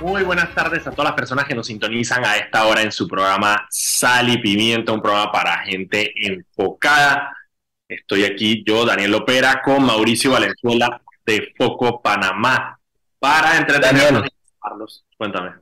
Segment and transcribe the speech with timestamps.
[0.00, 3.08] Muy buenas tardes a todas las personas que nos sintonizan a esta hora en su
[3.08, 7.36] programa Sal y Pimienta, un programa para gente enfocada.
[7.88, 12.78] Estoy aquí yo, Daniel Opera, con Mauricio Valenzuela de Foco Panamá
[13.18, 14.22] para entretenernos.
[14.62, 15.54] Carlos, cuéntame.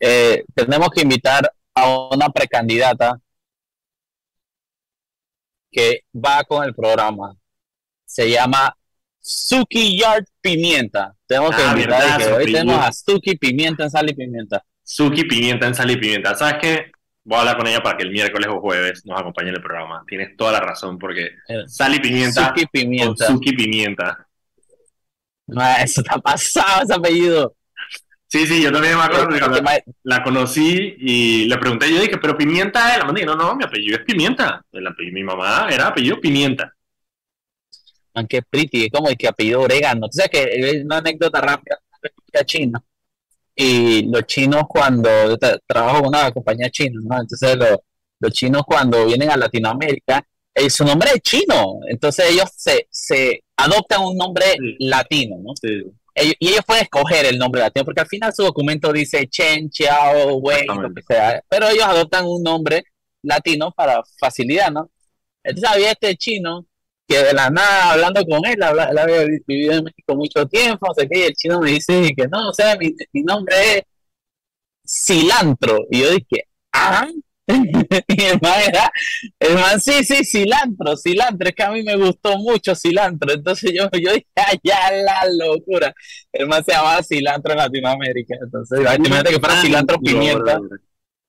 [0.00, 3.20] Eh, tenemos que invitar a una precandidata
[5.70, 7.36] que va con el programa.
[8.04, 8.76] Se llama
[9.20, 11.14] Suki Yard Pimienta.
[11.26, 14.62] Tenemos que Ah, invitar que hoy tenemos a Suki Pimienta en Sal y Pimienta.
[14.82, 16.34] Suki Pimienta en Sal y Pimienta.
[16.34, 16.90] ¿Sabes qué?
[17.24, 19.62] Voy a hablar con ella para que el miércoles o jueves nos acompañe en el
[19.62, 20.02] programa.
[20.06, 23.26] Tienes toda la razón, porque Eh, Sal y Pimienta Suki con Pimienta.
[23.26, 24.26] Suki Pimienta.
[25.56, 27.54] Ah, eso está pasado ese apellido.
[28.30, 32.18] Sí, sí, yo también me acuerdo que Que la, conocí y le pregunté, yo dije,
[32.18, 33.24] pero Pimienta es la mandé.
[33.24, 34.62] No, no, mi apellido es Pimienta.
[34.72, 36.74] El apellido, mi mamá era apellido Pimienta.
[38.18, 40.08] Man, qué pretty, es como el que apellido orégano.
[40.08, 41.78] Tú sabes que es una anécdota rápida
[42.32, 42.82] de china.
[43.54, 45.08] Y los chinos cuando
[45.66, 47.20] trabajo con una compañía china, ¿no?
[47.20, 47.78] Entonces los,
[48.20, 51.80] los chinos cuando vienen a Latinoamérica, eh, su nombre es chino.
[51.88, 54.76] Entonces ellos se, se adoptan un nombre Sí.
[54.80, 55.52] latino, ¿no?
[56.14, 59.70] Ellos- y ellos pueden escoger el nombre latino, porque al final su documento dice Chen,
[59.70, 61.42] Chiao, Wei, lo que sea.
[61.48, 62.84] Pero ellos adoptan un nombre
[63.22, 64.90] latino para facilidad, ¿no?
[65.44, 66.66] Entonces había este chino
[67.08, 70.46] que de la nada, hablando con él, habla- él había vi- vivido en México mucho
[70.46, 73.22] tiempo, no sé qué, y el chino me dice que no, o sea, mi, mi
[73.22, 73.82] nombre es
[74.86, 75.78] Cilantro.
[75.90, 77.06] Y yo dije, ah,
[77.48, 78.90] y el man era,
[79.38, 83.32] el man, sí, sí, cilantro, cilantro, es que a mí me gustó mucho cilantro.
[83.32, 85.94] Entonces yo, yo dije, "Ah, ya la locura.
[86.32, 88.34] El man se llamaba cilantro en Latinoamérica.
[88.42, 90.58] Entonces, imagínate que fuera cilantro pimienta.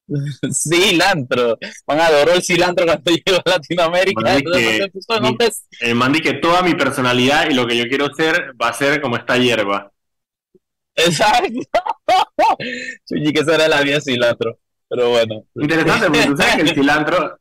[0.52, 1.57] Cilantro.
[1.88, 4.21] Man adoró el cilantro cuando llegó a Latinoamérica.
[4.21, 5.13] Man, que- puso
[5.79, 9.02] El man que toda mi personalidad y lo que yo quiero ser va a ser
[9.02, 9.91] como esta hierba.
[10.95, 11.59] Exacto.
[13.07, 14.57] Chuchi, que esa era la vida cilantro.
[14.89, 15.45] Pero bueno.
[15.55, 17.39] Interesante, porque tú sabes que el cilantro,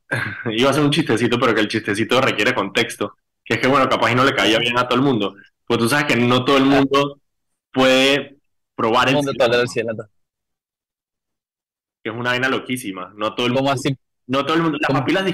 [0.51, 3.15] iba a ser un chistecito, pero que el chistecito requiere contexto.
[3.45, 5.35] Que es que, bueno, capaz y no le caía bien a todo el mundo.
[5.67, 7.21] Pues tú sabes que no todo el mundo
[7.73, 8.37] puede
[8.75, 10.09] probar el ¿Cómo te cilantro, tolera el cilantro?
[12.13, 13.13] Que es una vaina loquísima.
[13.17, 13.73] No todo el mundo,
[14.27, 15.01] no todo el mundo, las ¿Cómo?
[15.01, 15.25] papilas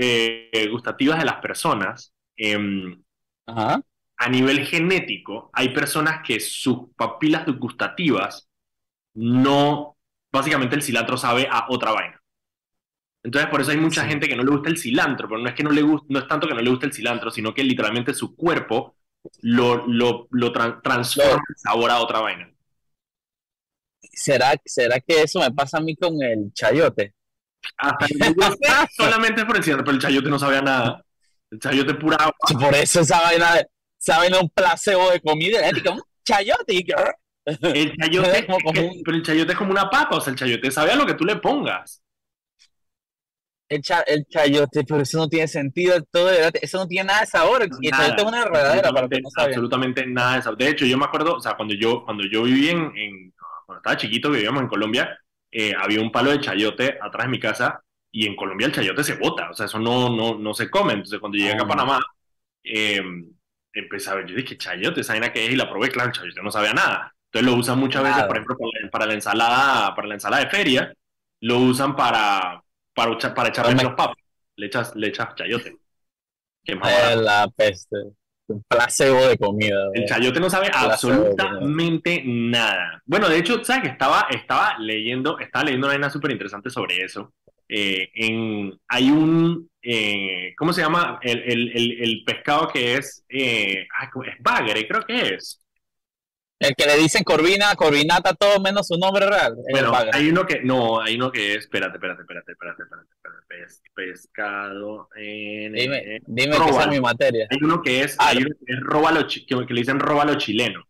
[0.00, 3.02] eh, gustativas de las personas, em,
[3.46, 3.82] Ajá.
[4.16, 8.48] a nivel genético, hay personas que sus papilas gustativas
[9.14, 9.96] no,
[10.32, 12.20] básicamente el cilantro sabe a otra vaina.
[13.22, 14.06] Entonces, por eso hay mucha Sí.
[14.06, 16.18] gente que no le gusta el cilantro, pero no es que no le guste, no
[16.20, 18.96] es tanto que no le guste el cilantro, sino que literalmente su cuerpo
[19.42, 22.50] lo, lo, lo tran- transforma el sabor a otra vaina.
[24.18, 27.14] ¿Será, ¿Será que eso me pasa a mí con el chayote?
[27.76, 28.06] Hasta
[28.96, 31.02] solamente por el cilantro, pero el chayote no sabía nada.
[31.50, 32.34] El chayote pura agua.
[32.60, 33.60] Por eso esa vaina,
[34.00, 35.66] esa vaina un placebo de comida.
[35.68, 36.74] Es como un chayote.
[36.74, 36.94] y que-
[37.46, 40.38] El chayote, Como- como un- pero el chayote es como una papa, o sea, el
[40.38, 42.02] chayote sabe a lo que tú le pongas.
[43.70, 46.02] El, cha- el chayote, pero eso no tiene sentido.
[46.10, 47.68] Todo, eso no tiene nada de sabor.
[47.80, 49.50] Y el Nada, chayote es una enredadera para que absolutamente, no saben.
[49.54, 50.56] absolutamente nada de eso.
[50.56, 53.34] De hecho, yo me acuerdo, o sea, cuando yo, cuando yo viví en, en-
[53.68, 55.18] cuando estaba chiquito, vivíamos en Colombia,
[55.52, 59.04] eh, había un palo de chayote atrás de mi casa y en Colombia el chayote
[59.04, 60.94] se bota, o sea, eso no, no, no se come.
[60.94, 61.68] Entonces, cuando llegué acá a Ah.
[61.68, 62.00] Panamá,
[62.64, 63.02] eh,
[63.72, 66.14] empecé a ver, yo dije, chayote, esa vaina que es, y la probé, claro, el
[66.16, 67.14] chayote no sabía nada.
[67.26, 70.44] Entonces lo usan muchas veces, por ejemplo, para la, para la ensalada, para la ensalada
[70.44, 70.94] de feria,
[71.40, 72.62] lo usan para,
[72.94, 74.16] para, para echarle los papas.
[74.56, 75.76] Le echas, le echas chayote.
[76.64, 77.96] Que más la peste.
[78.48, 79.76] Un placebo de comida.
[79.92, 83.02] El chayote no sabe absolutamente nada.
[83.04, 87.04] Bueno, de hecho, ¿sabes que estaba, estaba leyendo, estaba leyendo una vaina súper interesante sobre
[87.04, 87.32] eso?
[87.68, 91.18] Eh, en, hay un, eh, ¿cómo se llama?
[91.22, 93.86] El, el, el, el pescado que es, eh,
[94.24, 95.60] es bagre, creo que es.
[96.60, 99.54] El que le dicen Corvina, Corvinata, todo menos su nombre real.
[99.70, 103.46] Bueno, hay uno que, no, hay uno que es, espérate, espérate, espérate, espérate, espérate, espérate,
[103.48, 105.72] pes- pescado en...
[105.72, 106.82] Dime, dime que esa róbalo.
[106.92, 107.46] es mi materia.
[107.50, 110.34] Hay uno que es, Ah, hay uno que es róbalo, que, que le dicen róbalo
[110.36, 110.82] chileno.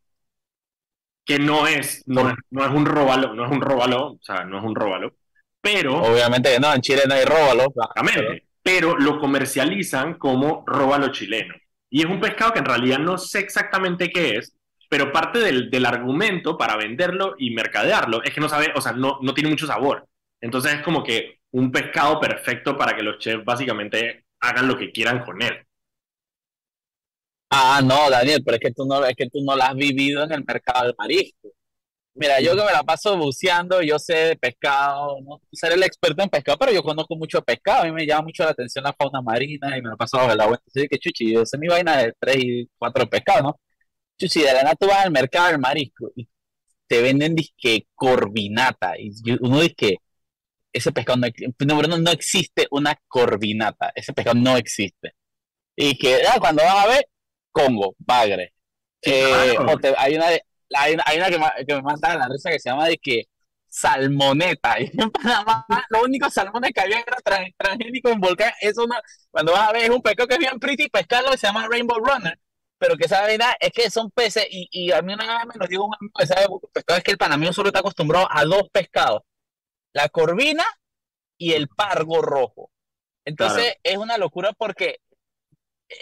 [1.25, 4.45] Que no es, no, es- no es un róbalo, no es un róbalo, o sea,
[4.45, 5.13] no es un róbalo,
[5.61, 7.65] pero, Obviamente que no, en Chile no hay róbalo.
[7.67, 11.55] exactamente, pero lo comercializan como róbalo chileno.
[11.91, 14.55] Y es un pescado que en realidad no sé exactamente qué es,
[14.89, 18.93] pero parte del, del argumento para venderlo y mercadearlo es que no sabe, o sea,
[18.93, 20.09] no, no tiene mucho sabor.
[20.41, 24.93] Entonces es como que un pescado perfecto para que los chefs básicamente hagan lo que
[24.93, 25.55] quieran con él.
[27.51, 30.23] Ah, no, Daniel, pero es que tú no, es que tú no la has vivido
[30.25, 31.49] en el mercado del marisco.
[32.15, 36.23] Mira, yo que me la paso buceando, yo sé de pescado, no ser el experto
[36.23, 38.93] en pescado, pero yo conozco mucho pescado, a mí me llama mucho la atención la
[38.95, 40.59] fauna marina y me la paso bajo el agua.
[40.67, 43.61] Entonces, que chuchi, yo sé mi vaina de tres y cuatro pescados, ¿no?
[44.19, 46.29] Chuchi, de la nada tú vas al mercado del marisco y
[46.87, 48.95] te venden disque corvinata.
[48.99, 49.97] Y uno dice que
[50.73, 53.93] ese pescado no, no, no existe una corvinata.
[53.95, 55.15] Ese pescado no existe.
[55.77, 57.09] Y que ah, cuando vas a ver,
[57.53, 58.55] Congo, Bagre.
[59.03, 59.57] Eh,
[59.97, 60.27] hay una,
[60.77, 63.25] hay una, hay una que, me, que mata la risa que se llama de que
[63.69, 64.77] salmoneta.
[64.81, 67.17] Y en Panamá, los únicos salmones que había era
[67.57, 68.53] transgénicos en volcán.
[68.61, 68.97] Eso no,
[69.31, 71.69] cuando vas a ver, es un pescado que es bien pretty pescarlo que se llama
[71.69, 72.39] Rainbow Runner.
[72.79, 75.55] Pero que esa verdad es que son peces, y, y a mí una vez me
[75.57, 78.45] lo dijo un amigo que sabe pescado, es que el panameño solo está acostumbrado a
[78.45, 79.23] dos pescados:
[79.93, 80.65] la corvina
[81.37, 82.71] y el pargo rojo.
[83.25, 85.01] Entonces es una locura porque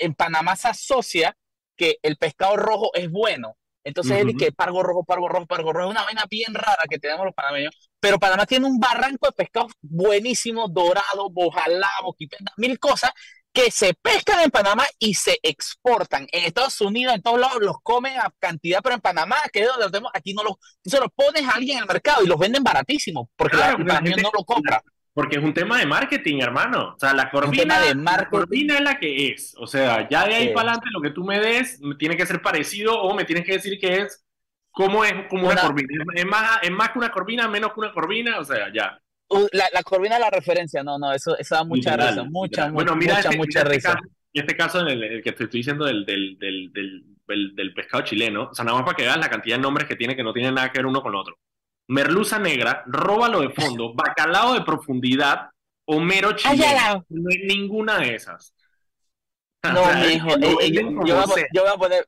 [0.00, 1.37] en Panamá se asocia
[1.76, 3.56] que el pescado rojo es bueno.
[3.84, 5.87] Entonces él dice que pargo rojo, pargo rojo, pargo rojo.
[5.87, 7.90] Es una vaina bien rara que tenemos los panameños.
[8.00, 13.12] Pero Panamá tiene un barranco de pescados buenísimo, dorado, bojalá, boquipenda, mil cosas
[13.56, 16.26] que se pescan en Panamá y se exportan.
[16.31, 19.67] En Estados Unidos, en todos lados, los comen a cantidad, pero en Panamá, que es
[19.67, 20.56] donde los tenemos, aquí no los...
[20.85, 23.70] Se los pones a alguien en el mercado y los venden baratísimo, porque la,
[24.03, 24.82] gente no lo compra.
[25.14, 26.93] Porque es un tema de marketing, hermano.
[26.97, 29.55] O sea, la corvina, la corvina es la que es.
[29.59, 32.43] O sea, ya de ahí para adelante lo que tú me des tiene que ser
[32.43, 34.23] parecido o me tienes que decir que es
[34.70, 36.05] como es como una, corvina.
[36.14, 39.00] Es más, es más que una corvina, menos que una corvina, o sea, ya.
[39.28, 42.70] Uh, la, la corvina es la referencia, no, no, eso, eso da mucha risa, mucha,
[42.70, 43.93] bueno, mira mucha, este, mucha este risa.
[43.94, 47.75] Caso, en este caso, en el, que te estoy diciendo del, del, del, del, del
[47.75, 50.14] pescado chileno, o sea, nada más para que veas la cantidad de nombres que tiene
[50.14, 51.37] que no tienen nada que ver uno con otro
[51.88, 55.50] merluza negra, róbalo de fondo, bacalao de profundidad
[55.87, 57.05] o mero chileno.
[57.08, 58.52] No hay ninguna de esas.
[59.62, 60.31] No, mi hijo,
[60.61, 62.06] eh, yo, voy a, poner,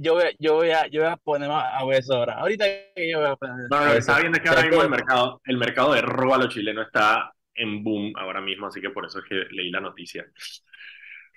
[0.00, 2.34] yo voy, yo voy a, yo voy a poner a eso ahora.
[2.34, 2.64] Ahorita
[2.96, 3.56] yo voy a poner.
[3.70, 7.32] No, no, está viendo que ahora mismo el mercado, el mercado de róbalo chileno está
[7.54, 10.24] en boom ahora mismo, así que por eso es que leí la noticia.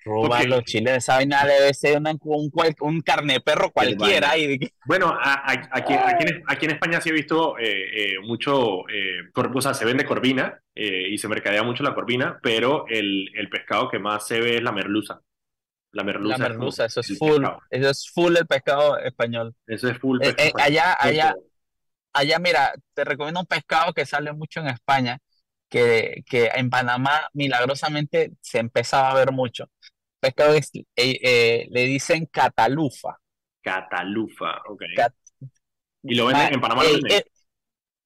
[0.04, 4.36] Robar los chiles, esa vaina debe ser un, un carne perro cualquiera.
[4.36, 4.60] Y...
[4.86, 9.86] Bueno, aquí, aquí, en, España sí he visto eh, eh, mucho, eh, o sea, se
[9.86, 14.26] vende corvina eh, y se mercadea mucho la corvina, pero el, el, pescado que más
[14.26, 15.22] se ve es la merluza.
[15.92, 16.38] La merluza.
[16.38, 19.54] La merluza, eso es full, eso es full el pescado español.
[19.68, 20.20] Eso es full.
[20.58, 21.36] allá, allá,
[22.14, 25.20] allá, mira, te recomiendo un pescado que sale mucho en España,
[25.70, 29.70] que, que en Panamá milagrosamente se empezaba a ver mucho
[30.22, 33.18] pescado es, eh, eh, le dicen catalufa.
[33.62, 34.84] Catalufa, ok.
[36.04, 36.84] y lo venden en Panamá.
[36.86, 37.26] Eh,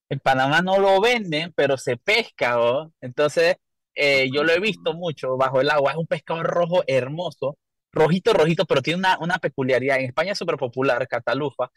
[0.09, 2.57] en Panamá no lo venden, pero se pesca,
[3.01, 3.57] Entonces,
[3.95, 5.91] yo lo he visto mucho bajo el agua.
[5.91, 7.57] Es un pescado rojo hermoso,
[7.95, 9.99] rojito, rojito, pero tiene una, una peculiaridad.
[9.99, 11.71] En España es súper popular, catalufa,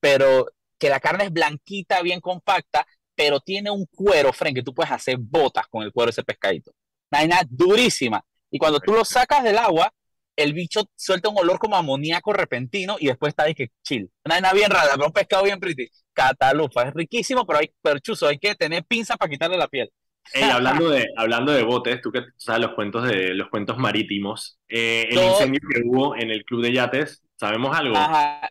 [0.00, 0.46] pero
[0.78, 4.90] que la carne es blanquita, bien compacta, pero tiene un cuero, Frank, que tú puedes
[4.90, 6.72] hacer botas con el cuero de ese pescadito.
[7.10, 8.24] Una durísima.
[8.50, 9.92] Y cuando tú lo sacas del agua,
[10.36, 14.10] el bicho suelta un olor como amoníaco repentino y después está ahí que chill.
[14.24, 15.88] Una vaina bien rara, pero un pescado bien pretty.
[16.14, 19.90] Catalufa, es riquísimo, pero hay perchuzo, hay que tener pinzas para quitarle la piel.
[20.52, 25.08] hablando de, hablando de botes, tú que sabes los cuentos de los cuentos marítimos, eh,
[25.10, 27.96] el incendio que hubo en el club de yates, ¿sabemos algo?
[27.96, 28.48] Ajá.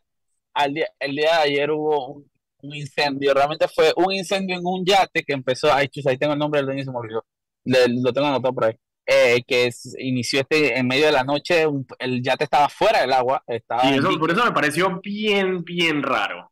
[0.73, 2.23] día, el día de ayer hubo
[2.61, 6.33] un, incendio, realmente fue un incendio en un yate que empezó, ay, chus, ahí tengo
[6.33, 8.75] el nombre del dueño se me lo tengo anotado por ahí.
[9.11, 11.65] Eh, que inició este en medio de la noche,
[11.97, 13.43] el yate estaba fuera del agua.
[13.47, 13.81] Estaba
[14.19, 16.51] por eso me pareció bien, bien raro.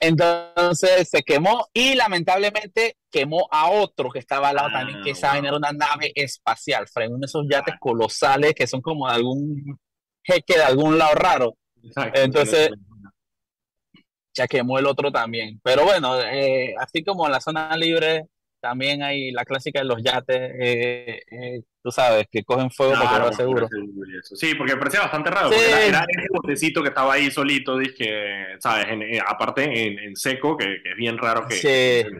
[0.00, 5.36] Entonces se quemó y lamentablemente quemó a otro que estaba al lado también, que esa
[5.36, 9.78] era una nave espacial, frente de esos yates colosales que son como de algún
[10.22, 11.56] jeque de algún lado raro.
[12.14, 12.70] Entonces
[14.34, 15.60] ya quemó el otro también.
[15.62, 18.28] Pero bueno, eh, así como en la zona libre
[18.60, 23.18] también hay la clásica de los yates, eh, eh, tú sabes, que cogen fuego porque
[23.18, 23.68] no seguro.
[24.22, 28.58] Sí, porque me parecía bastante raro, porque era, el botecito que estaba ahí solito, dije,
[28.60, 28.86] ¿sabes?
[28.90, 29.64] Eh, aparte
[30.04, 31.54] en, seco, que, es bien raro que...
[31.54, 32.10] Sí,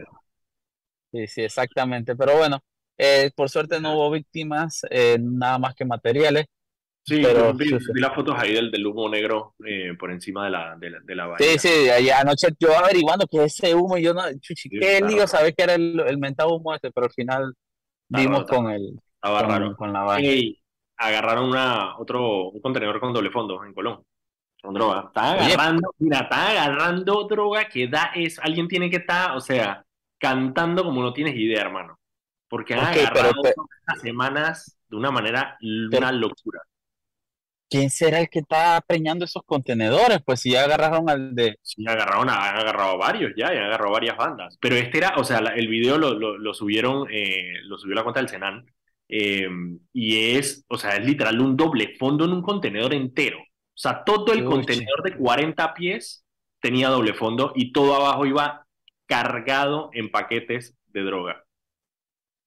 [1.11, 2.15] sí, sí exactamente.
[2.15, 2.63] Pero bueno,
[3.35, 4.81] por suerte no hubo víctimas,
[5.19, 6.45] nada más que materiales.
[7.03, 10.75] Sí, pero vi, las fotos ahí del, del humo negro eh, por encima de la,
[10.77, 14.69] de la, de la Sí, sí, anoche yo averiguando que ese humo, yo no, chuchi,
[14.69, 17.53] qué lío sabés que era el, el mentado humo este, pero al final
[18.09, 20.53] vimos con el con, con, la vaina.
[20.97, 24.03] agarraron una, otro, un contenedor con doble fondo en Colón,
[24.61, 25.05] con droga.
[25.07, 29.83] Están agarrando, mira, están agarrando droga que da es, alguien tiene que estar, o sea,
[30.17, 31.97] cantando como no tienes idea, hermano.
[32.47, 36.61] Porque han agarrado pero, semanas de una manera, una locura.
[37.69, 40.21] ¿Quién será el que está preñando esos contenedores?
[40.25, 41.57] Pues si ya agarraron al de...
[41.61, 44.57] Sí, agarraron, han agarrado varios ya, ya han agarrado varias bandas.
[44.59, 48.19] Pero este era, o sea, el video lo, lo, subieron, eh, lo subió la cuenta
[48.19, 48.65] del Senan,
[49.07, 53.39] em, y es, o sea, es literal un doble fondo en un contenedor entero.
[53.39, 56.25] O sea, todo el contenedor de 40 pies
[56.59, 58.65] tenía doble fondo y todo abajo iba
[59.05, 61.45] cargado en paquetes de droga.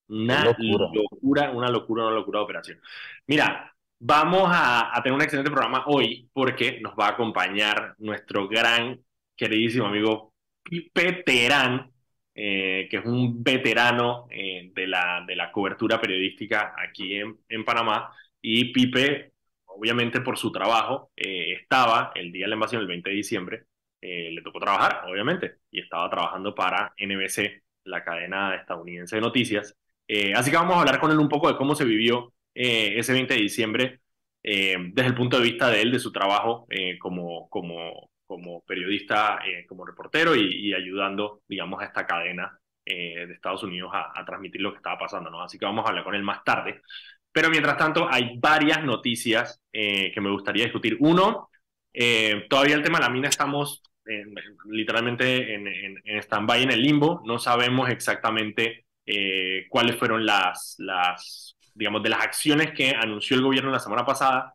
[0.08, 1.50] Una locura.
[1.52, 2.80] una locura, una locura de operación.
[3.26, 3.71] Mira,
[4.04, 9.00] vamos a, tener un excelente programa hoy porque nos va a acompañar nuestro gran,
[9.36, 11.90] queridísimo amigo Pipe Terán,
[12.34, 17.64] eh, que es un veterano eh, de, la, de la cobertura periodística aquí en, en
[17.64, 18.12] Panamá.
[18.40, 19.32] Y Pipe,
[19.66, 23.66] obviamente por su trabajo, eh, estaba el día de la invasión, el 20 de diciembre,
[24.00, 29.76] le tocó trabajar, obviamente, y estaba trabajando para NBC, la cadena estadounidense de noticias.
[30.08, 32.98] Eh, así que vamos a hablar con él un poco de cómo se vivió eh,
[32.98, 34.00] ese 20 de diciembre
[34.42, 36.66] eh, desde el punto de vista de él, de su trabajo
[37.00, 43.92] como, como, como periodista, como reportero y, ayudando, digamos, a esta cadena de Estados Unidos
[43.94, 45.42] a, transmitir lo que estaba pasando, ¿no?
[45.42, 46.82] Así que vamos a hablar con él más tarde.
[47.30, 50.96] Pero mientras tanto, hay varias noticias que me gustaría discutir.
[50.98, 51.48] Uno,
[52.48, 53.82] todavía el tema de la mina estamos
[54.66, 57.22] literalmente en, en, en stand-by, en el limbo.
[57.24, 63.42] No sabemos exactamente eh, cuáles fueron las, las, digamos, de las acciones que anunció el
[63.42, 64.54] gobierno la semana pasada,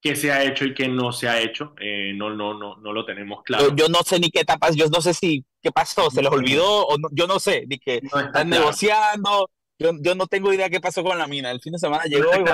[0.00, 2.92] qué se ha hecho y qué no se ha hecho, eh, no, no, no, no
[2.92, 3.74] lo tenemos claro.
[3.74, 6.86] Yo, no sé ni qué etapas, yo no sé si, qué pasó, se les olvidó,
[6.86, 11.02] o yo no sé, ni que están negociando, yo, yo, no tengo idea qué pasó
[11.02, 12.44] con la mina, el fin de semana llegó eh.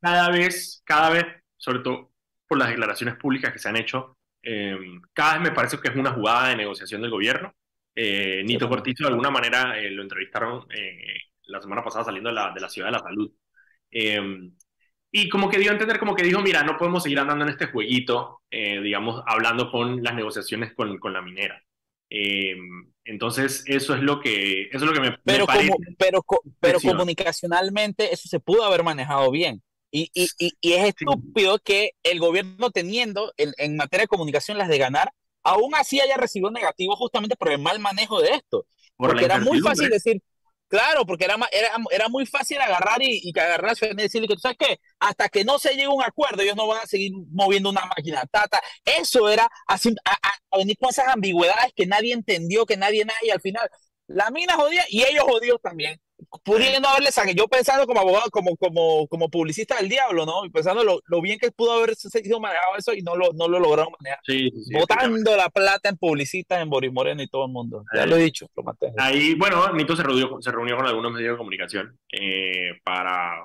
[0.00, 1.24] cada vez, cada vez,
[1.56, 2.10] sobre todo
[2.48, 4.16] por las declaraciones públicas que se han hecho,
[5.12, 7.52] cada vez me parece que es una jugada de negociación del gobierno,
[7.98, 11.16] eh, Nito Cortizo de alguna manera eh, lo entrevistaron eh,
[11.46, 13.32] la semana pasada saliendo de la, de la Ciudad de la Salud.
[13.90, 14.52] Em,
[15.10, 17.50] y como que dio a entender, como que dijo, mira, no podemos seguir andando en
[17.50, 21.62] este jueguito, digamos, hablando con las negociaciones con, con la minera.
[22.08, 25.72] Em, entonces, eso es lo que, eso es lo que me, pero parece.
[25.98, 26.22] pero
[26.60, 29.62] pero comunicacionalmente eso se pudo haber manejado bien.
[29.90, 30.28] Y, y,
[30.60, 35.12] y, es estúpido que el gobierno teniendo en, en materia de comunicación las de ganar,
[35.42, 38.66] aún así haya recibido negativo justamente por el mal manejo de esto.
[38.96, 40.20] porque era muy fácil decir,
[40.68, 44.56] claro, porque era, era, era muy fácil agarrar y, y agarrar y decirle que sabes
[44.58, 47.70] qué, hasta que no se llegue a un acuerdo, ellos no van a seguir moviendo
[47.70, 48.24] una máquina.
[48.30, 48.60] Tata.
[48.84, 53.40] Eso era así, a, venir con esas ambigüedades que nadie entendió, que nadie, nadie, al
[53.40, 53.68] final,
[54.06, 56.00] la mina jodía y ellos jodidos también
[56.44, 60.44] pudiendo haberle sacado, yo pensando como abogado, como, como, como publicista del diablo, ¿no?
[60.44, 63.48] Y pensando lo, lo bien que pudo haber sido manejado eso y no lo, no
[63.48, 64.20] lo lograron manejar.
[64.24, 67.84] Sí, Botando la plata en publicistas, en Boris Moreno y todo el mundo.
[67.94, 68.64] Ya lo he dicho, lo
[68.98, 73.44] Ahí, bueno, Nito se reunió, se reunió con algunos medios de comunicación eh, para,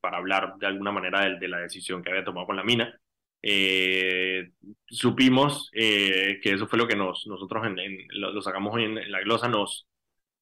[0.00, 2.96] para hablar de alguna manera de, de, la decisión que había tomado con la mina.
[3.44, 4.50] Eh,
[4.86, 9.10] supimos eh, que eso fue lo que nos, nosotros en, lo, sacamos hoy en, en
[9.10, 9.88] la glosa, nos,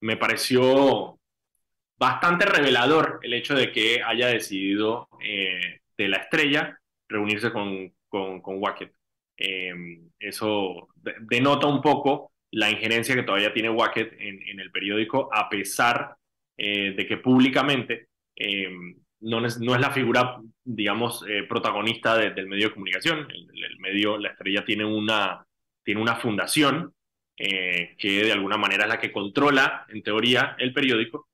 [0.01, 1.20] me pareció
[2.01, 8.41] bastante revelador el hecho de que haya decidido eh, de la estrella reunirse con, con,
[8.41, 8.95] con Wackett.
[9.37, 10.89] Eh, eso
[11.21, 16.17] denota un poco la injerencia que todavía tiene Wackett en, el periódico, a pesar
[16.57, 18.09] eh, de que públicamente
[19.21, 23.29] no es, no, es, la figura, digamos, protagonista del medio de comunicación.
[23.31, 25.47] El, medio, la estrella tiene una,
[25.85, 26.95] tiene una fundación
[27.37, 31.30] que de alguna manera es la que controla, en teoría, el periódico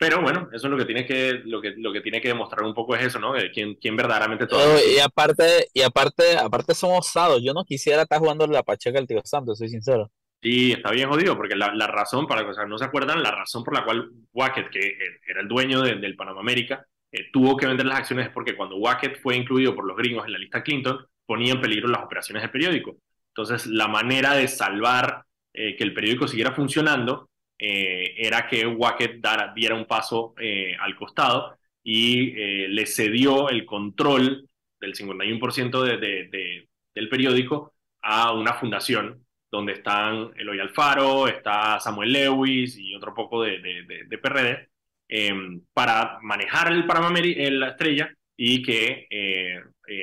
[0.00, 2.62] pero bueno, eso es lo que tiene que, lo que, lo que, tiene que demostrar
[2.64, 3.34] un poco es eso, ¿no?
[3.34, 4.78] De quién, quién verdaderamente todo.
[4.82, 7.42] y aparte, y aparte, aparte somos osados.
[7.44, 10.10] Yo no quisiera estar jugando la pacheca del tío Santos, soy sincero.
[10.42, 13.62] Sí, está bien jodido, porque la, la razón, para que no se acuerdan, la razón
[13.62, 14.96] por la cual Wackett, que
[15.28, 18.76] era el dueño del Panamá América, eh, tuvo que vender las acciones es porque cuando
[18.76, 22.42] Wackett fue incluido por los gringos en la lista Clinton, ponía en peligro las operaciones
[22.42, 22.96] del periódico.
[23.34, 27.28] Entonces, la manera de salvar eh, que el periódico siguiera funcionando
[27.62, 29.22] eh, era que Wackett
[29.54, 34.48] diera un paso eh, al costado y eh, le cedió el control
[34.80, 42.14] del 51% de, de, del periódico a una fundación donde están Eloy Alfaro, está Samuel
[42.14, 44.70] Lewis y otro poco de, de PRD,
[45.08, 49.06] em, para manejar el Panamá la estrella y que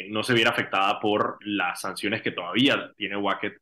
[0.10, 3.58] no se viera afectada por las sanciones que todavía tiene Wackett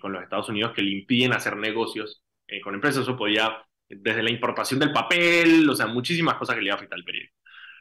[0.00, 4.22] con los Estados Unidos que le impiden hacer negocios eh, con empresas, eso podía, desde
[4.22, 7.34] la importación del papel, o sea, muchísimas cosas que le iba a afectar al periódico.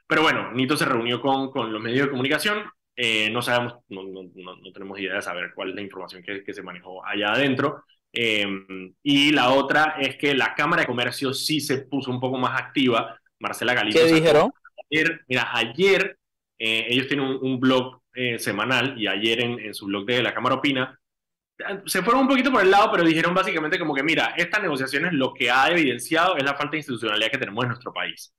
[0.07, 2.63] Pero bueno, Nito se reunió con, con los medios de comunicación,
[2.95, 6.43] eh, no sabemos, no, no, no, tenemos idea de saber cuál es la información que,
[6.43, 7.83] que se manejó allá adentro.
[8.13, 12.37] Em, y la otra es que la Cámara de Comercio sí se puso un poco
[12.37, 13.19] más activa.
[13.39, 13.99] Marcela Galindo.
[13.99, 14.51] ¿Qué dijeron?
[14.89, 16.17] Ayer, mira, ayer
[16.57, 18.01] eh, ellos tienen un, blog
[18.37, 20.97] semanal y ayer en, en, su blog de la Cámara Opina
[21.85, 25.13] se fueron un poquito por el lado, pero dijeron básicamente como que, mira, estas negociaciones
[25.13, 28.33] lo que ha evidenciado es la falta de institucionalidad que tenemos en nuestro país.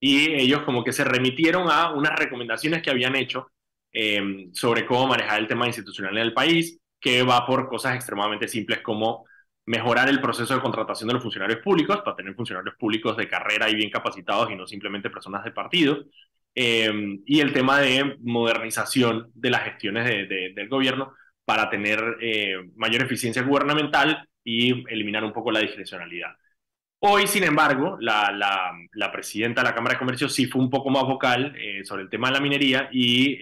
[0.00, 3.48] Y ellos como que se remitieron a unas recomendaciones que habían hecho
[3.92, 6.78] em, sobre cómo manejar el tema institucional en el país.
[7.00, 9.24] que va por cosas extremadamente simples como
[9.66, 13.68] mejorar el proceso de contratación de los funcionarios públicos, para tener funcionarios públicos de carrera
[13.68, 16.04] y bien capacitados y no simplemente personas de partido,
[16.54, 16.92] eh,
[17.26, 21.14] y el tema de modernización de las gestiones del gobierno
[21.52, 26.30] para tener eh, mayor eficiencia gubernamental y eliminar un poco la discrecionalidad.
[27.00, 28.32] Hoy, sin embargo, la,
[28.90, 32.04] la, presidenta de la Cámara de Comercio sí fue un poco más vocal eh, sobre
[32.04, 33.36] el tema de la minería y,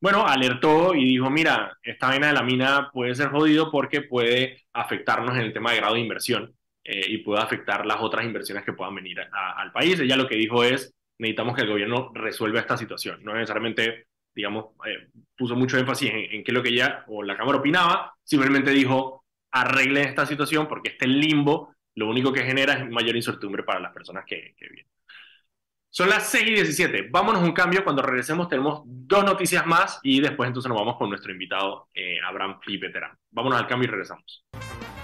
[0.00, 4.62] bueno, alertó y dijo, mira, esta vaina de la mina puede ser jodido porque puede
[4.72, 8.72] afectarnos en el tema de grado de inversión y puede afectar las otras inversiones que
[8.72, 10.00] puedan venir al país.
[10.00, 13.22] Ella lo que dijo es, necesitamos que el gobierno resuelva esta situación.
[13.22, 17.22] No necesariamente, digamos, eh, puso mucho énfasis en, en qué es lo que ella o
[17.22, 22.74] la Cámara opinaba, simplemente dijo, arreglen esta situación porque este limbo lo único que genera
[22.74, 24.92] es mayor incertidumbre para las personas que, que vienen.
[25.88, 27.08] Son las 6 y 17.
[27.10, 27.82] Vámonos un cambio.
[27.82, 32.18] Cuando regresemos tenemos dos noticias más y después entonces nos vamos con nuestro invitado eh,
[32.22, 33.16] Abraham Felipe Terán.
[33.30, 34.44] Vámonos al cambio y regresamos.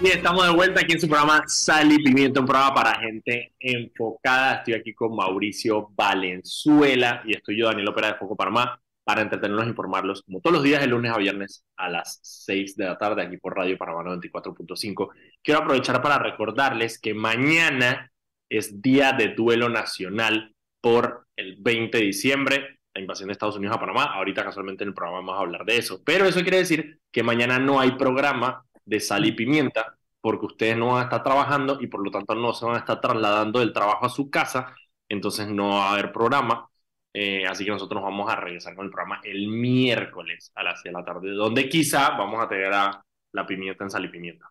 [0.01, 3.55] Y estamos de vuelta aquí en su programa Sal y Pimiento, un programa para gente
[3.59, 4.57] enfocada.
[4.57, 9.67] Estoy aquí con Mauricio Valenzuela y estoy yo, Daniel Ópera de Foco Parma, para entretenernos
[9.67, 12.99] e informarlos como todos los días de lunes a viernes a las 6 de la
[12.99, 15.11] tarde aquí por Radio Panamá 94.5.
[15.43, 18.13] Quiero aprovechar para recordarles que mañana
[18.49, 23.77] es Día de Duelo Nacional por el 20 de diciembre, la invasión de Estados Unidos
[23.77, 24.05] a Panamá.
[24.05, 26.03] Ahorita casualmente en el programa vamos a hablar de eso.
[26.05, 30.77] Pero eso quiere decir que mañana no hay programa de sal y pimienta porque ustedes
[30.77, 33.59] no van a estar trabajando y por lo tanto no se van a estar trasladando
[33.59, 34.75] del trabajo a su casa,
[35.09, 36.69] entonces no va a haber programa.
[37.15, 40.81] Eh, así que nosotros nos vamos a regresar con el programa el miércoles a las
[40.83, 44.09] 6 de la tarde, donde quizá vamos a tener a la pimienta en sal y
[44.09, 44.51] pimienta.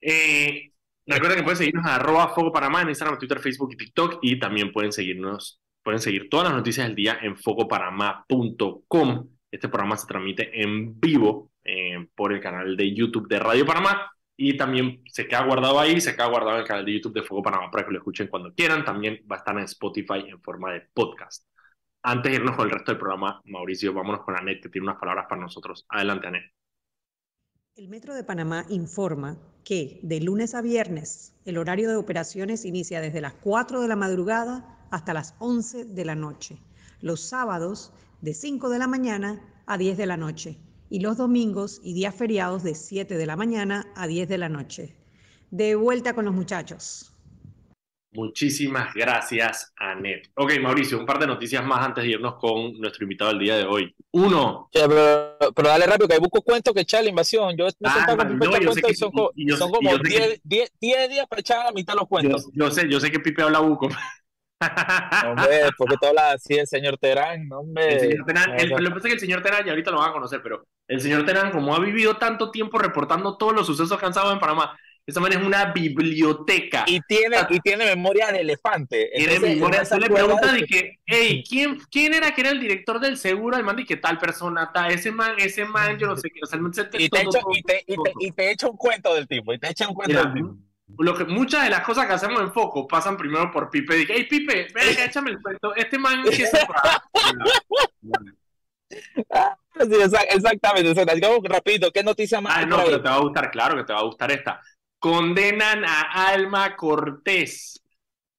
[0.00, 0.72] Eh,
[1.06, 4.38] recuerden que pueden seguirnos a arroba Foco Panamá en Instagram, Twitter, Facebook y TikTok y
[4.38, 9.28] también pueden seguirnos, pueden seguir todas las noticias del día en focopanamá.com.
[9.50, 14.10] Este programa se transmite en vivo eh, por el canal de YouTube de Radio Panamá
[14.42, 17.22] y también se queda guardado ahí, se queda guardado en el canal de YouTube de
[17.22, 18.86] Fuego Panamá para que lo escuchen cuando quieran.
[18.86, 21.44] También va a estar en Spotify en forma de podcast.
[22.02, 24.98] Antes de irnos con el resto del programa, Mauricio, vámonos con Anet, que tiene unas
[24.98, 25.84] palabras para nosotros.
[25.90, 26.44] Adelante, Anet.
[27.76, 33.02] El Metro de Panamá informa que de lunes a viernes el horario de operaciones inicia
[33.02, 36.56] desde las 4 de la madrugada hasta las 11 de la noche.
[37.02, 40.58] Los sábados de 5 de la mañana a 10 de la noche
[40.90, 44.48] y los domingos y días feriados de 7 de la mañana a 10 de la
[44.48, 44.96] noche.
[45.50, 47.06] De vuelta con los muchachos.
[48.12, 50.30] Muchísimas gracias, Anet.
[50.34, 53.56] Ok, Mauricio, un par de noticias más antes de irnos con nuestro invitado del día
[53.56, 53.94] de hoy.
[54.10, 54.68] Uno.
[54.72, 57.56] pero, dale rápido, que hay busco cuentos que echar la invasión.
[57.56, 59.12] Yo me ah, no, yo sé que, son,
[59.56, 62.50] son, como 10 días para echar a la mitad los cuentos.
[62.52, 63.88] Yo, sé, yo sé que Pipe habla buco.
[65.26, 67.94] Hombre, porque te habla así el señor Terán, hombre.
[67.94, 69.98] El señor Terán, el, lo que pasa es que el señor Terán, y ahorita lo
[69.98, 73.66] van a conocer, pero el señor Terán, como ha vivido tanto tiempo reportando todos los
[73.66, 76.84] sucesos que han estado en Panamá, esa manera es una biblioteca.
[76.86, 79.10] Y tiene, y tiene memoria de elefante.
[79.16, 83.00] Tiene memoria, se le pregunta de que, hey, ¿quién, ¿quién era que era el director
[83.00, 83.56] del seguro?
[83.56, 86.40] Al man, y que tal persona, está ese man, ese man, yo no sé qué.
[86.42, 89.26] O sea, y, te echa, y, te, y, te, y te echa un cuento del
[89.26, 90.56] tipo, y te echa un cuento del tipo
[90.98, 93.96] lo que, muchas de las cosas que hacemos en foco pasan primero por Pipe.
[93.96, 95.74] Dije, hey Pipe, ven échame el cuento.
[95.74, 96.46] Este man que se
[99.78, 99.94] sí,
[100.30, 102.54] exactamente, digamos rapidito, ¿qué noticia más?
[102.56, 104.60] Ah, no, pero te va a gustar, claro que te va a gustar esta.
[104.98, 107.82] Condenan a Alma Cortés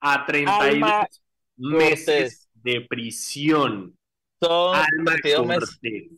[0.01, 1.21] a 32
[1.57, 3.97] meses de prisión.
[4.39, 6.11] Son Alma Cortés.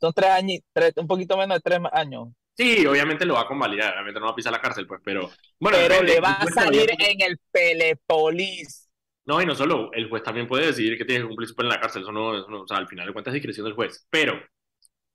[0.00, 0.60] Son tres años,
[0.96, 2.28] un poquito menos de tres años.
[2.54, 5.30] Sí, obviamente lo va a convalidar, obviamente no va a pisar la cárcel, pues, pero
[5.58, 5.78] bueno.
[5.80, 8.90] Pero le va a salir en el Pelepolis.
[9.24, 11.68] No, y no solo, el juez también puede decidir que tiene que cumplir su pena
[11.68, 14.06] en la cárcel, eso no, o sea, al final de cuentas es discreción del juez.
[14.10, 14.42] Pero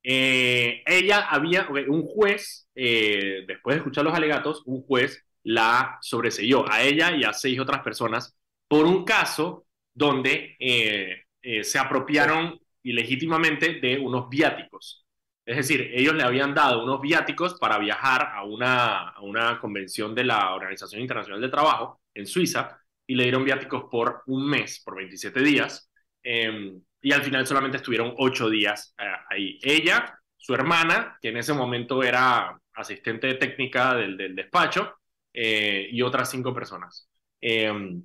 [0.03, 6.69] eh, ella había, un juez, eh, después de escuchar los alegatos, un juez la sobreseyó
[6.71, 8.35] a ella y a seis otras personas
[8.67, 11.23] por un caso donde eh,
[11.63, 15.06] se apropiaron ilegítimamente de unos viáticos.
[15.47, 20.13] Es decir, ellos le habían dado unos viáticos para viajar a una, a una convención
[20.13, 24.81] de la Organización Internacional del Trabajo en Suiza y le dieron viáticos por un mes,
[24.83, 25.89] por 27 días.
[26.21, 29.59] Em, y al final solamente estuvieron ocho días eh, ahí.
[29.63, 34.97] Ella, su hermana, que en ese momento era asistente técnica del, del despacho,
[35.33, 37.07] eh, y otras cinco personas.
[37.39, 38.03] Em,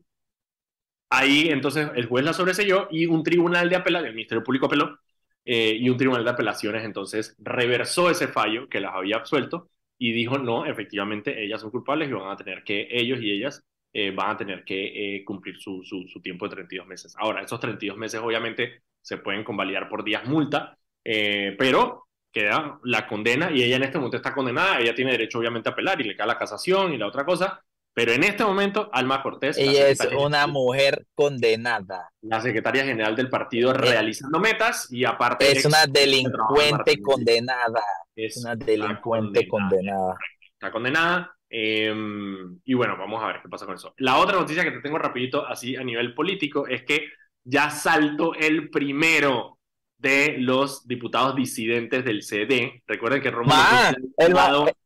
[1.10, 4.98] ahí entonces el juez la sobreseyó y un tribunal de apelación, el Ministerio Público apeló,
[5.44, 10.12] eh, y un tribunal de apelaciones entonces reversó ese fallo que las había absuelto y
[10.12, 14.10] dijo, no, efectivamente ellas son culpables y van a tener que, ellos y ellas eh,
[14.10, 17.14] van a tener que eh, cumplir su, su, tiempo de 32 meses.
[17.18, 23.50] Ahora, esos 32 meses obviamente se pueden convalidar por días multa, pero queda la condena
[23.52, 26.16] y ella en este momento está condenada, ella tiene derecho obviamente a apelar y le
[26.16, 27.62] cae la casación y la otra cosa,
[27.94, 29.58] pero en este momento Alma Cortés...
[29.58, 32.10] Ella es una mujer condenada.
[32.22, 35.52] La secretaria general del partido realizando metas y aparte...
[35.52, 37.82] Es una delincuente condenada.
[38.16, 40.16] Es una delincuente condenada.
[40.52, 41.36] Está condenada.
[41.50, 43.92] Em, y bueno, vamos a ver qué pasa con eso.
[43.98, 47.10] La otra noticia que te tengo rapidito, así a nivel político, es que
[47.44, 49.58] ya saltó el primero
[49.98, 52.82] de los diputados disidentes del CD.
[52.86, 53.54] Recuerden que Romulo...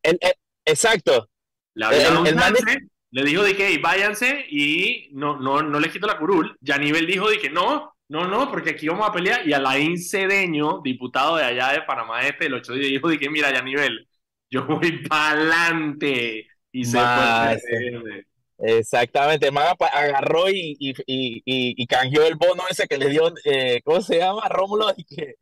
[0.03, 0.19] el,
[0.65, 1.29] exacto.
[1.75, 1.91] La
[3.17, 6.55] le dijo, dije, váyanse y no, no, no le quito la curul.
[6.61, 9.49] Yanivel dijo, dije, no, no, no, porque aquí vamos a pelear.
[9.49, 13.51] Y Alain Cedeño, diputado de allá de Panamá Este, el 8 días, dijo, dije, mira,
[13.51, 14.07] Yanivel,
[14.51, 16.47] yo voy para adelante.
[16.71, 18.27] Y se fue.
[18.59, 23.81] Exactamente, Maga agarró y, y, y, y, canjeó el bono ese que le dio, eh,
[23.83, 24.47] ¿cómo se llama?
[24.49, 25.37] Rómulo, y que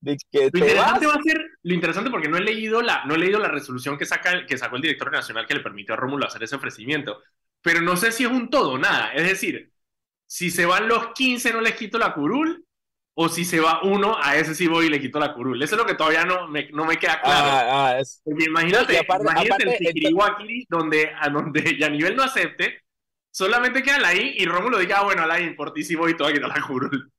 [0.00, 0.12] lo
[0.58, 3.48] interesante va a ser, lo interesante porque no he leído la, no he leído la
[3.48, 6.56] resolución que, saca, que sacó el director nacional que le permitió a Rómulo hacer ese
[6.56, 7.22] ofrecimiento,
[7.62, 9.72] pero no sé si es un todo o nada, es decir,
[10.26, 12.66] si se van los 15 no les quito la curul,
[13.18, 15.62] o si se va uno, a ese sí voy y le quito la curul.
[15.62, 17.46] Eso es lo que todavía no me, no me queda claro.
[17.50, 18.22] Ah, ah, es...
[18.26, 22.82] imagínate, imagínate el donde, a donde Yanivel no acepte,
[23.30, 26.24] solamente queda ahí y Rómulo diga, ah, bueno, Alain, por ti sí voy y te
[26.24, 27.10] voy a quitar la curul.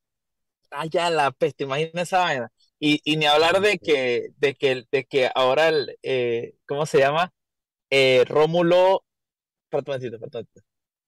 [0.70, 2.52] Ah, ya la peste, imagínate esa vaina.
[2.80, 6.98] Y, y ni hablar de que, de que, de que ahora, el, eh, ¿cómo se
[6.98, 7.32] llama?
[7.90, 9.04] Eh, Rómulo,
[9.68, 10.48] perdón, perdón.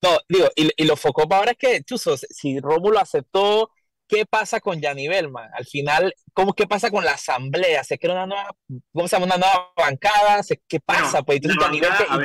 [0.02, 3.70] No, digo, y, y lo focó para ahora es que, chuso, si Rómulo aceptó,
[4.08, 5.48] ¿qué pasa con Yanivel, man?
[5.54, 7.84] Al final, ¿cómo qué pasa con la asamblea?
[7.84, 8.56] ¿Se crea una nueva,
[8.92, 9.26] ¿cómo se llama?
[9.26, 10.42] Una nueva bancada?
[10.66, 11.22] ¿Qué pasa?
[11.22, 12.24] pues entonces va,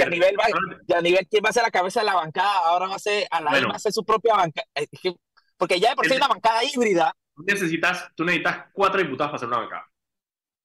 [0.87, 2.69] Yanivel, ¿quién va a ser la cabeza de la bancada?
[2.69, 4.67] Ahora va a ser, a la va a ser su propia bancada.
[5.57, 9.35] Porque ya de por sí hay una bancada híbrida necesitas, tú necesitas cuatro diputados para
[9.37, 9.85] hacer una bancada.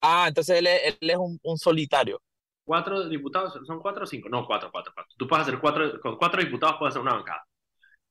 [0.00, 2.22] Ah, entonces él es, él es un, un, solitario.
[2.64, 3.58] ¿Cuatro diputados?
[3.66, 4.28] ¿Son cuatro o cinco?
[4.28, 5.12] No, cuatro, cuatro, cuatro.
[5.16, 7.44] Tú puedes hacer cuatro, con cuatro diputados puedes hacer una bancada.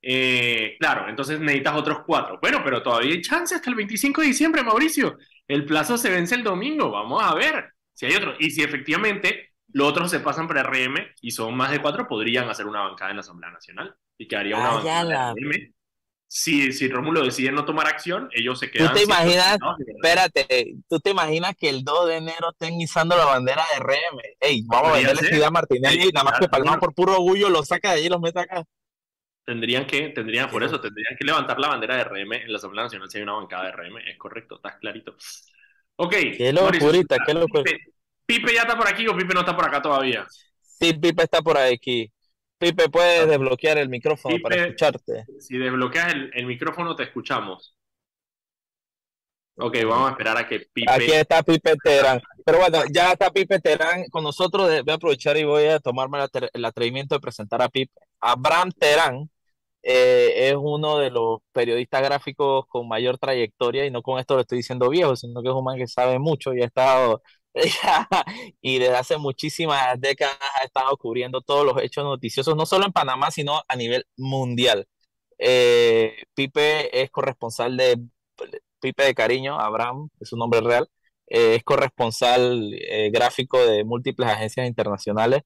[0.02, 2.39] Eh, claro, entonces necesitas otros cuatro.
[2.41, 5.17] Bueno, pero todavía hay chance hasta el 25 de diciembre, Mauricio.
[5.48, 6.91] El plazo se vence el domingo.
[6.91, 8.36] Vamos a ver si hay otro.
[8.39, 12.50] Y si efectivamente los otros se pasan por RM y son más de cuatro, podrían
[12.50, 13.95] hacer una bancada en la Asamblea Nacional.
[14.17, 15.74] Y quedaría una ah, bancada RM
[16.32, 18.89] si, si Rómulo decide no tomar acción, ellos se quedan.
[18.89, 23.26] ¿Tú te imaginas, espérate, tú te imaginas que el 2 de enero estén izando la
[23.26, 24.22] bandera de RM?
[24.39, 27.63] Ey, vamos a venderle a Martinelli y nada más que Palma por puro orgullo lo
[27.63, 28.63] saca de allí y lo mete acá.
[29.44, 32.84] Tendrían que, tendrían, por eso, tendrían que levantar la bandera de RM en la Asamblea
[32.84, 35.15] Nacional si hay una bancada de RM, es correcto, está clarito.
[35.96, 36.12] Ok.
[36.38, 37.63] Qué locurita, qué locura.
[37.63, 37.92] Pipe,
[38.28, 40.28] Pipe ya está por aquí o Pipe no está por acá todavía.
[40.62, 42.12] Sí, Pipe está por aquí.
[42.60, 45.26] Pipe, puedes desbloquear el micrófono para escucharte.
[45.39, 47.76] Si desbloqueas el, micrófono, te escuchamos.
[49.56, 50.91] Ok, vamos a esperar a que Pipe.
[50.91, 52.22] Aquí está Pipe Terán.
[52.45, 54.69] Pero bueno, ya está Pipe Terán con nosotros.
[54.84, 56.19] Voy a aprovechar y voy a tomarme
[56.54, 57.91] el atrevimiento de presentar a Pipe.
[58.19, 59.30] Abraham Terán
[59.82, 64.41] eh, es uno de los periodistas gráficos con mayor trayectoria, y no con esto lo
[64.41, 67.22] estoy diciendo viejo, sino que es un man que sabe mucho y ha estado
[68.62, 72.92] y desde hace muchísimas décadas ha estado cubriendo todos los hechos noticiosos, no solo en
[72.94, 74.88] Panamá, sino a nivel mundial.
[75.38, 78.00] Eh, Pipe es corresponsal de
[78.80, 80.90] Pipe de Cariño, Abraham, es su nombre real,
[81.28, 85.44] eh, es corresponsal eh, gráfico de múltiples agencias internacionales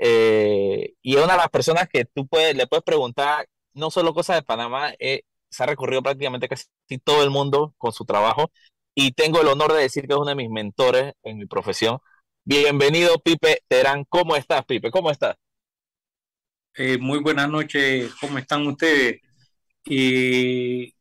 [0.00, 4.36] y es una de las personas que tú puedes, le puedes preguntar no solo cosas
[4.36, 4.92] de Panamá,
[5.50, 6.66] se ha recorrido prácticamente casi
[7.02, 8.50] todo el mundo con su trabajo
[9.00, 11.98] y tengo el honor de decir que es uno de mis mentores en mi profesión.
[12.42, 14.04] Bienvenido, Pipe Terán.
[14.08, 14.90] ¿Cómo estás, Pipe?
[14.90, 15.36] ¿Cómo estás?
[16.74, 19.20] Eh, muy buenas noches, ¿cómo están ustedes?
[19.84, 20.92] Y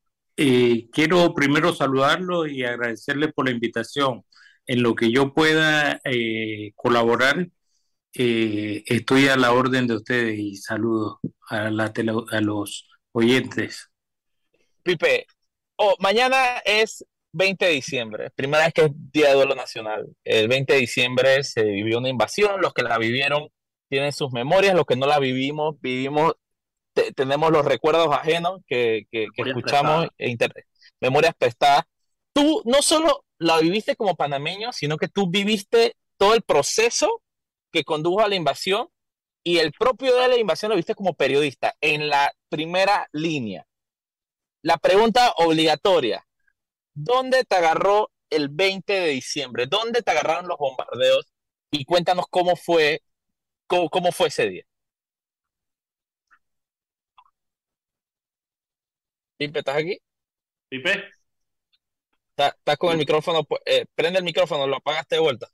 [0.92, 4.24] quiero primero saludarlo y agradecerle por la invitación.
[4.68, 7.48] En lo que yo pueda eh, colaborar,
[8.14, 11.92] eh, estoy a la orden de ustedes y saludo a, la
[12.32, 13.90] a los oyentes.
[14.84, 15.26] Pipe,
[15.78, 20.08] oh, mañana es 20 de diciembre, primera vez que es Día de Duelo Nacional.
[20.24, 23.50] El 20 de diciembre se vivió una invasión, los que la vivieron
[23.90, 26.34] tienen sus memorias, los que no la vivimos, vivimos,
[27.16, 30.36] tenemos los recuerdos ajenos que, que, escuchamos, e
[31.00, 31.84] memorias prestadas.
[32.34, 37.22] Tú no solo la viviste como panameño, sino que tú viviste todo el proceso
[37.72, 38.90] que condujo a la invasión
[39.44, 43.66] y el propio de la invasión lo viste como periodista en la primera línea.
[44.62, 46.27] La pregunta obligatoria,
[47.00, 49.68] ¿Dónde te agarró el 20 de diciembre?
[49.68, 51.32] ¿Dónde te agarraron los bombardeos?
[51.70, 53.04] Y cuéntanos cómo fue,
[53.68, 54.64] cómo, fue ese día.
[59.38, 60.00] Pipe, ¿estás aquí?
[60.70, 61.04] Pipe.
[62.36, 65.48] Estás con el micrófono, eh, prende el micrófono, lo apagaste de vuelta.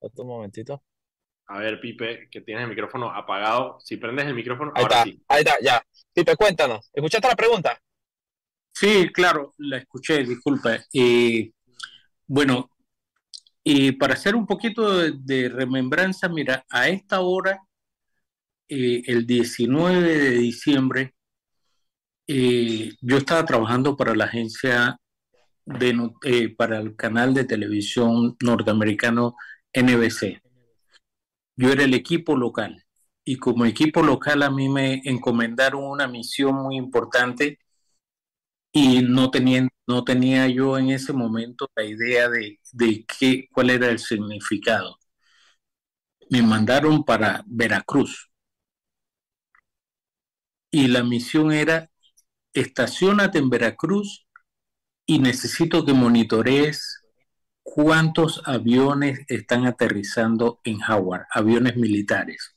[0.00, 0.82] Un momentito.
[1.48, 3.78] A ver, Pipe, que tienes el micrófono apagado.
[3.80, 5.22] Si prendes el micrófono, ahí ahora está, sí.
[5.28, 5.86] Ahí está, ya.
[6.14, 6.90] Pipe, cuéntanos.
[6.94, 7.78] ¿Escuchaste la pregunta?
[8.72, 10.78] Sí, claro, la escuché, disculpa.
[10.92, 11.52] Eh,
[12.26, 12.70] bueno,
[13.64, 17.60] y para hacer un poquito de, remembranza, mira, a esta hora,
[18.68, 21.14] eh, el 19 de diciembre,
[22.26, 24.98] eh, yo estaba trabajando para la agencia
[25.64, 29.36] de, para el canal de televisión norteamericano
[29.74, 30.40] NBC.
[31.56, 32.84] Yo era el equipo local
[33.24, 37.58] y como equipo local a mí me encomendaron una misión muy importante
[38.72, 43.70] y no tenía, no tenía yo en ese momento la idea de, de qué, cuál
[43.70, 44.98] era el significado.
[46.30, 48.30] Me mandaron para Veracruz
[50.70, 51.90] y la misión era
[52.54, 54.26] estacionate en Veracruz
[55.06, 57.02] y necesito que monitorees
[57.62, 62.56] cuántos aviones están aterrizando en Howard, aviones militares.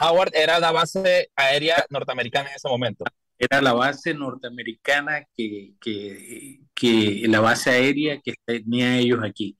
[0.00, 3.04] Howard era la base aérea norteamericana en ese momento
[3.42, 9.56] era la base norteamericana que, que, que, la base aérea que tenía ellos aquí.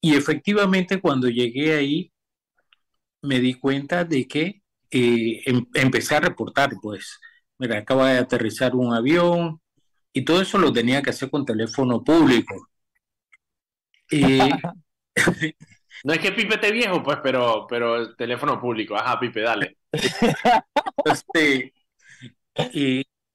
[0.00, 2.12] Y efectivamente cuando llegué ahí
[3.22, 7.20] me di cuenta de que eh, em, empecé a reportar, pues,
[7.58, 9.60] mira, acaba de aterrizar un avión
[10.12, 12.68] y todo eso lo tenía que hacer con teléfono público.
[16.04, 18.96] no es que Pipe te viejo, pues, pero, pero el teléfono público.
[18.96, 19.76] Ajá, Pipe, dale.
[21.04, 21.72] Este,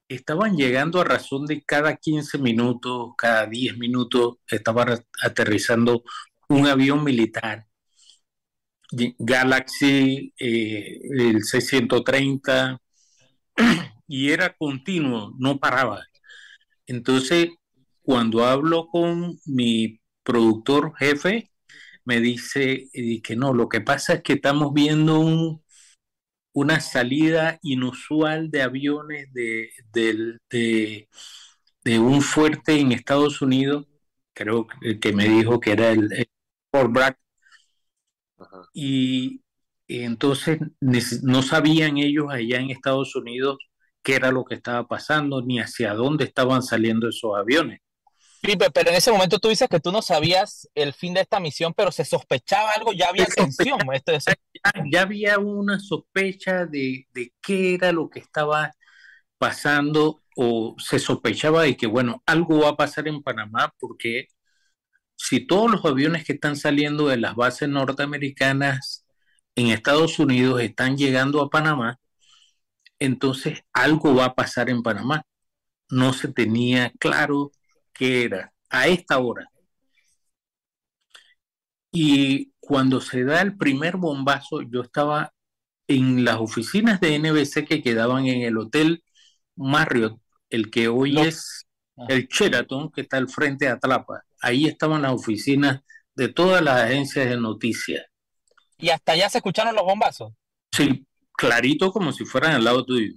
[0.08, 4.86] estaban llegando a razón de cada 15 minutos, cada 10 minutos, estaba
[5.22, 6.02] aterrizando
[6.48, 7.66] un avión militar.
[9.18, 12.78] Galaxy, eh, el 630,
[14.06, 16.04] y era continuo, no paraba.
[16.86, 17.50] Entonces,
[18.02, 21.50] cuando hablo con mi productor jefe,
[22.04, 25.62] me dice eh, que no, lo que pasa es que estamos viendo un,
[26.52, 29.70] una salida inusual de aviones de,
[30.50, 33.86] de, un fuerte en Estados Unidos,
[34.34, 34.66] creo
[35.00, 36.28] que me dijo que era el,
[36.70, 37.16] Fort Bragg,
[38.72, 39.42] y
[39.88, 43.58] entonces no sabían ellos allá en Estados Unidos
[44.02, 47.80] qué era lo que estaba pasando ni hacia dónde estaban saliendo esos aviones.
[48.40, 51.38] Pipe, pero en ese momento tú dices que tú no sabías el fin de esta
[51.38, 53.78] misión, pero se sospechaba algo, ya había tensión.
[53.92, 54.12] Esto
[54.90, 58.72] ya, había una sospecha de, de, qué era lo que estaba
[59.38, 64.28] pasando o se sospechaba de que, bueno, algo va a pasar en Panamá porque
[65.16, 69.06] si todos los aviones que están saliendo de las bases norteamericanas
[69.56, 72.00] en Estados Unidos están llegando a Panamá,
[72.98, 75.22] entonces algo va a pasar en Panamá.
[75.90, 77.52] No se tenía claro
[77.92, 79.48] que era a esta hora.
[81.92, 85.34] Y cuando se da el primer bombazo, yo estaba
[85.86, 89.04] en las oficinas de NBC que quedaban en el Hotel
[89.56, 91.66] Marriott, el que hoy es
[92.08, 94.22] el Sheraton, que está al frente de Atlapa.
[94.40, 95.82] Ahí estaban las oficinas
[96.14, 98.06] de todas las agencias de noticias.
[98.78, 100.32] ¿Y hasta allá se escucharon los bombazos?
[100.74, 101.06] Sí,
[101.36, 103.12] clarito como si fueran al lado tuyo,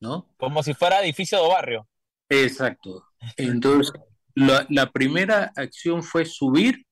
[0.00, 0.28] ¿no?
[0.36, 1.88] Como si fuera edificio de barrio.
[2.28, 3.04] Exacto.
[3.36, 3.92] Entonces,
[4.34, 6.84] la, primera acción fue subir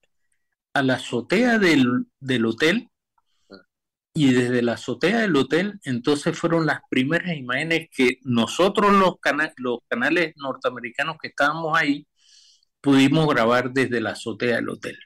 [0.75, 2.07] a la azotea del,
[2.45, 2.89] hotel
[4.15, 9.15] y desde la azotea del hotel entonces fueron las primeras imágenes que nosotros los,
[9.57, 12.07] los canales norteamericanos que estábamos ahí
[12.81, 14.99] pudimos grabar desde la azotea del hotel.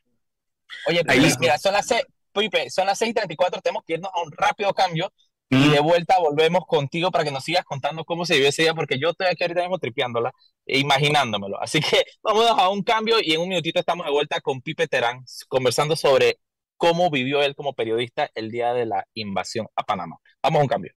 [0.88, 1.02] Oye,
[1.38, 5.12] mira, son las, son las 6.34, tenemos que irnos a un rápido cambio
[5.48, 8.74] y de vuelta volvemos contigo para que nos sigas contando cómo se vivió ese día,
[8.74, 10.32] porque yo estoy aquí ahorita mismo tripeándola
[10.66, 11.60] e imaginándomelo.
[11.62, 14.88] Así que vamos a un cambio y en un minutito estamos de vuelta con Pipe
[14.88, 16.38] Terán conversando sobre
[16.76, 20.16] cómo vivió él como periodista el día de la invasión a Panamá.
[20.42, 20.92] Vamos a un cambio.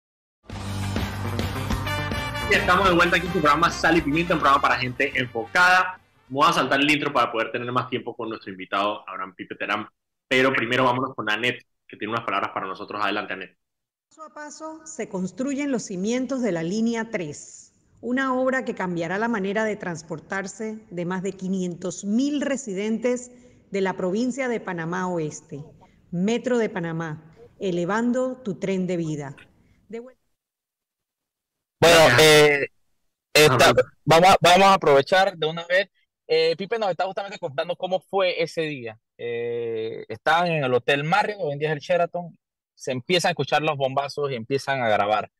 [2.50, 6.00] estamos de vuelta aquí en tu programa Sal y Pimienta, un programa para gente enfocada.
[6.28, 9.54] Vamos a saltar el intro para poder tener más tiempo con nuestro invitado, Abraham Pipe
[9.56, 9.86] Terán.
[10.26, 13.02] Pero primero vámonos con Anet, que tiene unas palabras para nosotros.
[13.02, 13.67] Adelante, Anet.
[14.08, 19.18] Paso a paso se construyen los cimientos de la línea 3, una obra que cambiará
[19.18, 23.30] la manera de transportarse de más de 500.000 residentes
[23.70, 25.62] de la provincia de Panamá Oeste.
[26.10, 27.22] Metro de Panamá,
[27.60, 29.36] elevando tu tren de vida.
[31.78, 32.66] Bueno, eh,
[34.06, 35.90] vamos, vamos a aprovechar de una vez.
[36.26, 38.98] Eh, Pipe nos está justamente contando cómo fue ese día.
[39.18, 42.38] Eh, estaban en el Hotel Marriott, hoy en día es el Sheraton,
[42.78, 45.30] se empiezan a escuchar los bombazos y empiezan a grabar.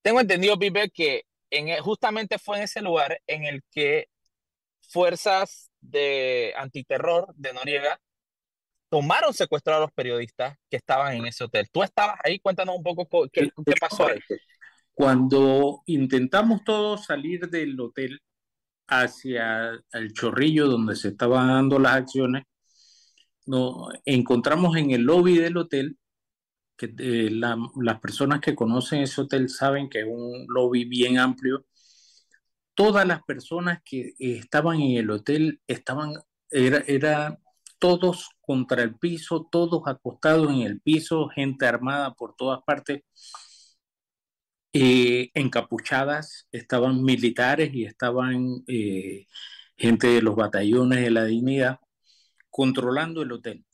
[0.00, 4.08] Tengo entendido, Pipe, que en, e, justamente fue en ese lugar en el que
[4.88, 8.00] fuerzas de antiterror de Noriega
[8.88, 11.68] tomaron secuestrados a los periodistas que estaban en ese hotel.
[11.70, 12.38] ¿Tú estabas ahí?
[12.38, 14.20] Cuéntanos un poco qué, qué pasó ahí.
[14.94, 18.20] Cuando intentamos todos salir del hotel
[18.86, 22.44] hacia el chorrillo donde se estaban dando las acciones,
[23.46, 25.98] nos encontramos en el lobby del hotel,
[26.78, 31.66] que eh, las personas que conocen ese hotel saben que es un lobby bien amplio.
[32.74, 36.14] Todas las personas que estaban en el hotel estaban,
[36.50, 37.38] era, era
[37.78, 43.02] todos contra el piso, todos acostados en el piso, gente armada por todas partes,
[44.72, 49.26] eh, encapuchadas, estaban militares y estaban eh,
[49.76, 51.80] gente de los batallones de la dignidad
[52.50, 53.64] controlando el hotel.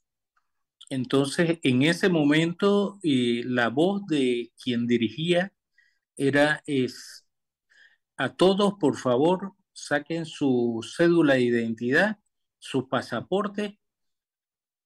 [0.90, 5.52] Entonces, en ese momento, eh, la voz de quien dirigía
[6.16, 7.26] era es,
[8.16, 12.18] a todos, por favor, saquen su cédula de identidad,
[12.58, 13.78] su pasaporte,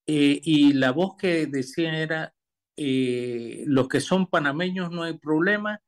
[0.06, 2.34] eh, y la voz que decía era,
[2.76, 5.82] eh, los que son panameños no hay problema,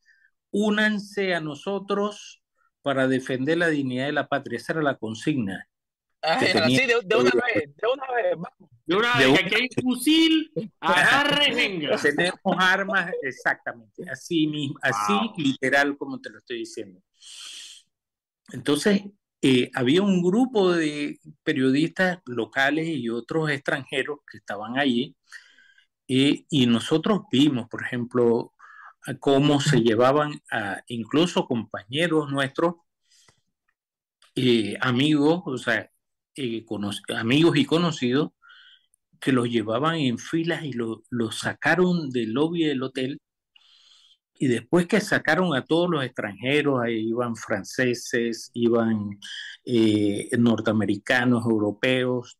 [0.51, 2.43] únanse a nosotros
[2.83, 4.59] para defender la dignidad de la patria.
[4.59, 5.70] Esa era la consigna.
[6.23, 8.71] Ah, de, una vez, de una vez, vamos.
[8.85, 11.97] De una vez, que aquí hay fusil, agarre, venga.
[11.97, 17.01] Tenemos armas, exactamente, así mismo, así literal como te lo estoy diciendo.
[18.53, 19.03] Entonces,
[19.41, 25.17] eh, había un grupo de periodistas locales y otros extranjeros que estaban allí
[26.09, 28.53] eh, y nosotros vimos, por ejemplo,
[29.21, 32.75] cómo se llevaban a incluso compañeros nuestros,
[34.35, 35.91] eh, amigos, o sea,
[37.17, 38.31] amigos y conocidos,
[39.21, 43.21] que los llevaban en filas y los lo sacaron del lobby del hotel
[44.43, 49.19] y después que sacaron a todos los extranjeros, ahí iban franceses, iban
[49.67, 52.39] eh, norteamericanos, europeos,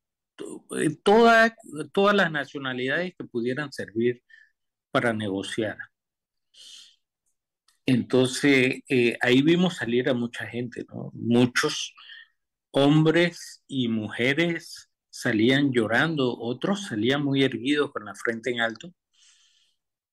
[0.79, 1.53] eh, todas
[2.15, 4.23] las nacionalidades que pudieran servir
[4.91, 5.77] para negociar.
[7.85, 10.87] Entonces, eh, ahí vimos salir a mucha gente.
[11.13, 11.95] Muchos
[12.73, 18.95] hombres y mujeres salían llorando, otros salían muy erguidos con la frente en alto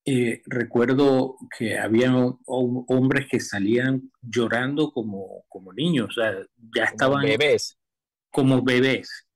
[0.09, 2.13] eh, recuerdo que había
[2.45, 6.33] hombres que salían llorando como, como niños, o sea,
[6.73, 7.25] ya estaban...
[7.25, 7.77] Bebés.
[8.31, 9.27] Como bebés.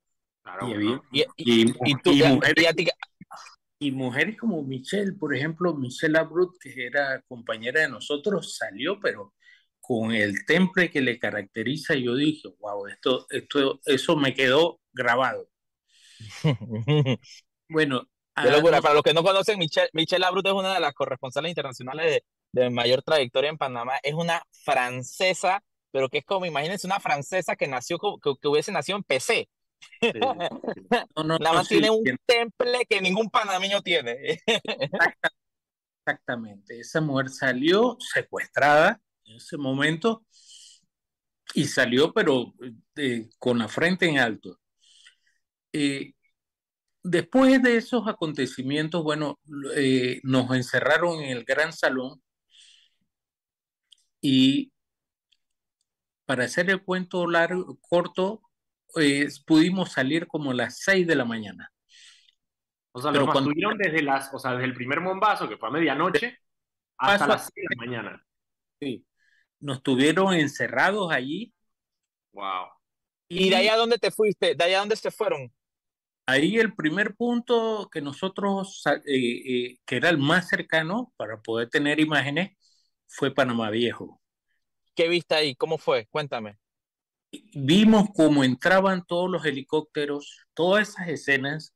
[3.79, 9.34] y, mujeres, como Michelle, por ejemplo, Michelle Abrut, que era compañera de nosotros, salió, pero
[9.91, 15.49] con el temple que le caracteriza, yo dije, wow, esto, esto, eso me quedó grabado.
[17.67, 22.21] bueno, Para los que no conocen, Michelle, Michelle Abrut es una de las corresponsales internacionales
[22.54, 23.99] de, mayor trayectoria en Panamá.
[24.01, 28.71] Es una francesa, pero que es como, imagínense, una francesa que nació, que, que hubiese
[28.71, 29.49] nacido en PC.
[31.17, 34.39] Nada más tiene un temple que ningún panameño tiene.
[36.06, 36.80] Exactamente.
[36.80, 39.01] Esa mujer salió secuestrada
[39.32, 40.26] en ese momento
[41.54, 42.54] y salió, pero
[42.96, 44.60] eh, con la frente en alto.
[45.74, 46.13] Eh,
[47.04, 49.39] Después de esos acontecimientos, bueno,
[49.76, 52.22] eh, nos encerraron en el gran salón
[54.22, 54.72] y
[56.26, 58.44] para hacer el cuento largo, corto,
[59.48, 61.72] pudimos salir como a las 6 de la mañana.
[62.91, 65.70] O sea, Pero cuando tuvieron desde las, o sea, desde el primer bombazo, que fue
[65.70, 66.38] a medianoche,
[66.98, 68.26] hasta las 6 de la mañana.
[68.80, 69.04] Sí.
[69.62, 71.54] Nos tuvieron encerrados allí.
[72.34, 72.67] Wow.
[73.30, 74.56] ¿Y de allá dónde te fuiste?
[74.56, 75.52] ¿De allá dónde se fueron?
[76.26, 81.69] Ahí el primer punto que nosotros, eh, eh, que era el más cercano para poder
[81.69, 82.52] tener imágenes,
[83.08, 84.21] fue Panamá Viejo.
[84.95, 85.56] ¿Qué viste ahí?
[85.56, 86.08] ¿Cómo fue?
[86.08, 86.58] Cuéntame.
[87.54, 91.74] Vimos cómo entraban todos los helicópteros, todas esas escenas.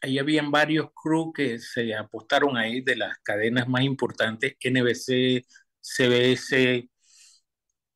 [0.00, 5.46] Ahí habían varios crew que se apostaron ahí de las cadenas más importantes, NBC,
[5.86, 6.88] CBS,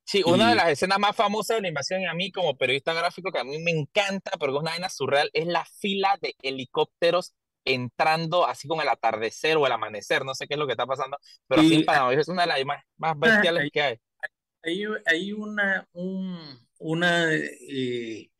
[0.04, 2.92] Sí, una de las escenas más famosas de la invasión y a mí como periodista
[2.92, 6.34] gráfico que a mí me encanta, pero es una vaina surreal, es la fila de
[6.42, 7.34] helicópteros
[7.64, 10.84] entrando así con el atardecer o el amanecer, no sé qué es lo que está
[10.84, 11.16] pasando,
[11.46, 11.86] pero sí,
[12.18, 13.96] es una de las más, más bestiales que hay.
[14.64, 18.30] Hay, hay una, una eh,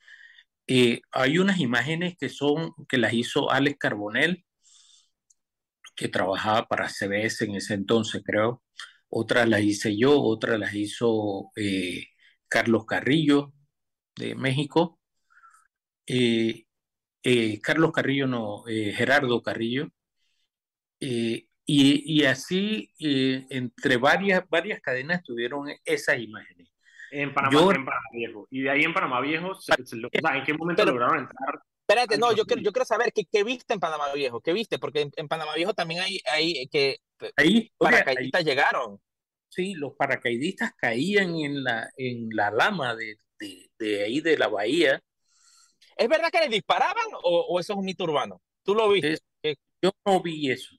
[0.67, 4.45] eh, hay unas imágenes que son, que las hizo Alex Carbonell,
[5.95, 8.61] que trabajaba para CBS en ese entonces, creo
[9.11, 12.07] otras las hice yo, otras las hizo eh,
[12.49, 13.53] Carlos Carrillo
[14.17, 14.99] de México,
[16.07, 16.65] eh,
[17.23, 19.89] eh, Carlos Carrillo no, Gerardo Carrillo,
[21.01, 26.69] y, y, así entre varias, varias cadenas tuvieron esas imágenes.
[27.13, 28.47] En Panamá, en Panamá Viejo.
[28.51, 31.61] Y de ahí en Panamá Viejo, ¿en qué momento lograron entrar?
[31.91, 34.79] Espérate, no, yo quiero, yo quiero saber qué, qué viste en Panamá Viejo, qué viste,
[34.79, 36.99] porque en, Panamá Viejo también hay, hay que
[37.37, 39.01] ahí, paracaidistas llegaron.
[39.49, 44.47] Sí, los paracaidistas caían en la, en la lama de, de, de ahí de la
[44.47, 45.03] bahía.
[45.97, 48.41] ¿Es verdad que les disparaban o, o eso es un mito urbano?
[48.63, 49.19] ¿Tú lo viste?
[49.83, 50.77] yo no vi eso.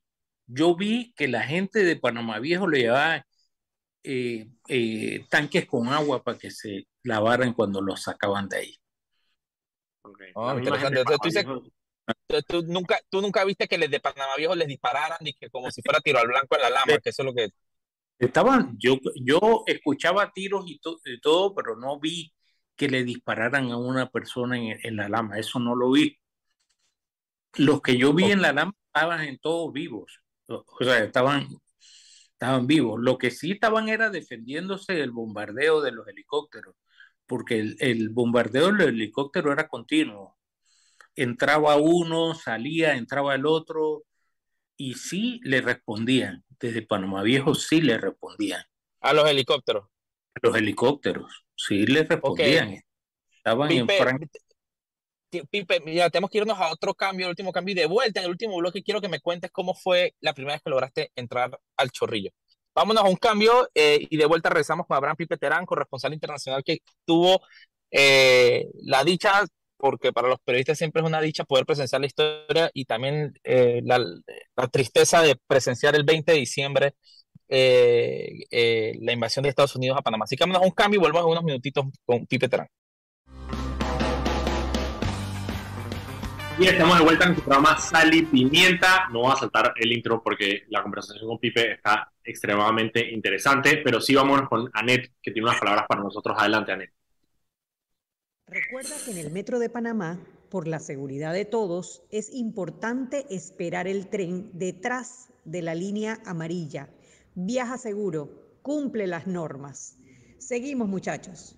[0.48, 3.26] Yo vi que la gente de Panamá Viejo le llevaba
[4.04, 8.81] eh, eh, tanques con agua para que se lavaran cuando los sacaban de ahí.
[10.34, 11.04] Oh, interesante.
[12.48, 15.70] tú, nunca, tú nunca viste que les de Panamá Viejo les dispararan y que como
[15.72, 17.50] si fuera tiro al blanco en la lama, que eso es lo que...
[18.20, 20.80] Estaban, yo, yo escuchaba tiros y,
[21.22, 22.32] todo, pero no vi
[22.76, 26.18] que le dispararan a una persona en, en, la lama, eso no lo vi.
[27.56, 31.48] Los que yo vi en la lama estaban en todos vivos, o sea, estaban,
[32.34, 33.00] estaban vivos.
[33.02, 36.76] Lo que sí estaban era defendiéndose del bombardeo de los helicópteros
[37.32, 40.38] porque el, el bombardeo del helicóptero era continuo.
[41.16, 44.04] Entraba uno, salía, entraba el otro,
[44.76, 46.44] y sí le respondían.
[46.60, 48.62] Desde Panamá Viejo sí le respondían.
[49.00, 49.86] A los helicópteros.
[50.36, 52.84] A los helicópteros, sí le respondían.
[53.38, 54.00] Estaban Pipe,
[55.32, 58.20] en Pipe, ya tenemos que irnos a otro cambio, el último cambio y de vuelta.
[58.20, 61.12] En el último bloque quiero que me cuentes cómo fue la primera vez que lograste
[61.16, 62.32] entrar al chorrillo.
[62.74, 66.64] Vámonos a un cambio eh, y de vuelta regresamos con Abraham Pipe Terán, corresponsal internacional
[66.64, 67.42] que tuvo
[67.92, 69.44] eh, la dicha,
[69.78, 73.82] porque para los periodistas siempre es una dicha poder presenciar la historia y también eh,
[73.84, 74.00] la,
[74.72, 76.96] tristeza de presenciar el 20 de diciembre
[77.50, 80.24] la invasión de Estados Unidos a Panamá.
[80.26, 82.68] Así que vámonos a un cambio y volvemos a unos minutitos con Pipe Terán.
[86.62, 89.10] Y estamos de vuelta en nuestro programa Sal y Pimienta.
[89.12, 94.00] No voy a saltar el intro porque la conversación con Pipe está extremadamente interesante, pero
[94.00, 96.38] sí vámonos con Anet, que tiene unas palabras para nosotros.
[96.40, 96.94] Adelante, Anet.
[98.46, 100.20] Recuerda que en el Metro de Panamá,
[100.52, 106.92] por la seguridad de todos, es importante esperar el tren detrás de la línea amarilla.
[107.34, 109.98] Viaja seguro, cumple las normas.
[110.38, 111.58] Seguimos, muchachos.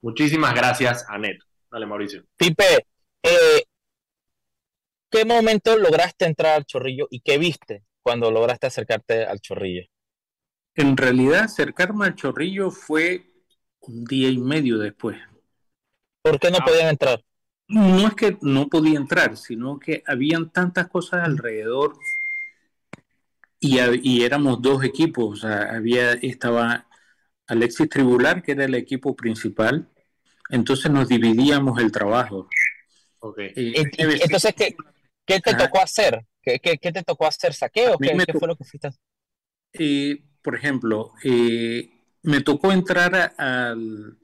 [0.00, 1.36] Muchísimas gracias, Anet.
[1.70, 2.24] Dale, Mauricio.
[2.38, 2.86] Pipe,
[5.14, 9.82] qué momento lograste entrar al chorrillo y qué viste cuando lograste acercarte al chorrillo?
[10.74, 13.24] En realidad, acercarme al chorrillo fue
[13.82, 15.16] un día y medio después.
[16.20, 16.64] ¿Por qué no ah.
[16.64, 17.24] podían entrar?
[17.68, 21.96] No es que no podía entrar, sino que habían tantas cosas alrededor
[23.60, 25.38] y, y éramos dos equipos.
[25.38, 26.88] O sea, había, estaba
[27.46, 29.88] Alexis Tribular, que era el equipo principal,
[30.50, 32.48] entonces nos dividíamos el trabajo.
[33.20, 33.52] Okay.
[33.56, 34.76] entonces, ¿qué,
[35.26, 36.26] ¿Qué te tocó hacer?
[36.42, 37.54] ¿Qué, qué, qué te tocó hacer?
[37.54, 37.98] ¿Saqueo?
[37.98, 38.90] ¿Qué, ¿Qué, fue lo que fuiste
[39.72, 41.90] eh, por ejemplo, eh,
[42.22, 44.18] me tocó entrar al,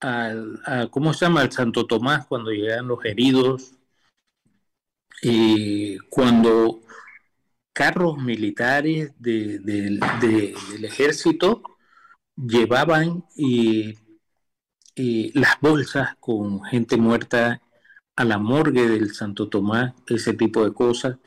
[0.00, 1.42] al a, ¿cómo se llama?
[1.42, 3.74] Al Santo Tomás cuando llegan los heridos.
[5.22, 6.80] Eh, cuando
[7.72, 11.62] carros militares de, de, del ejército
[12.36, 13.24] llevaban
[14.96, 17.60] las bolsas con gente muerta
[18.18, 21.18] a la morgue del Santo Tomás, ese tipo de cosas.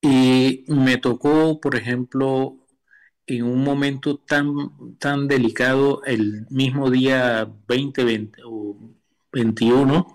[0.00, 2.58] Y me tocó, por ejemplo,
[3.26, 8.04] en un momento tan, tan delicado, el mismo día 20,
[8.44, 8.78] o
[9.32, 10.06] 21,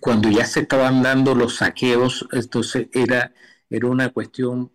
[0.00, 3.32] cuando ya se estaban dando los saqueos, entonces era,
[3.70, 4.72] era una cuestión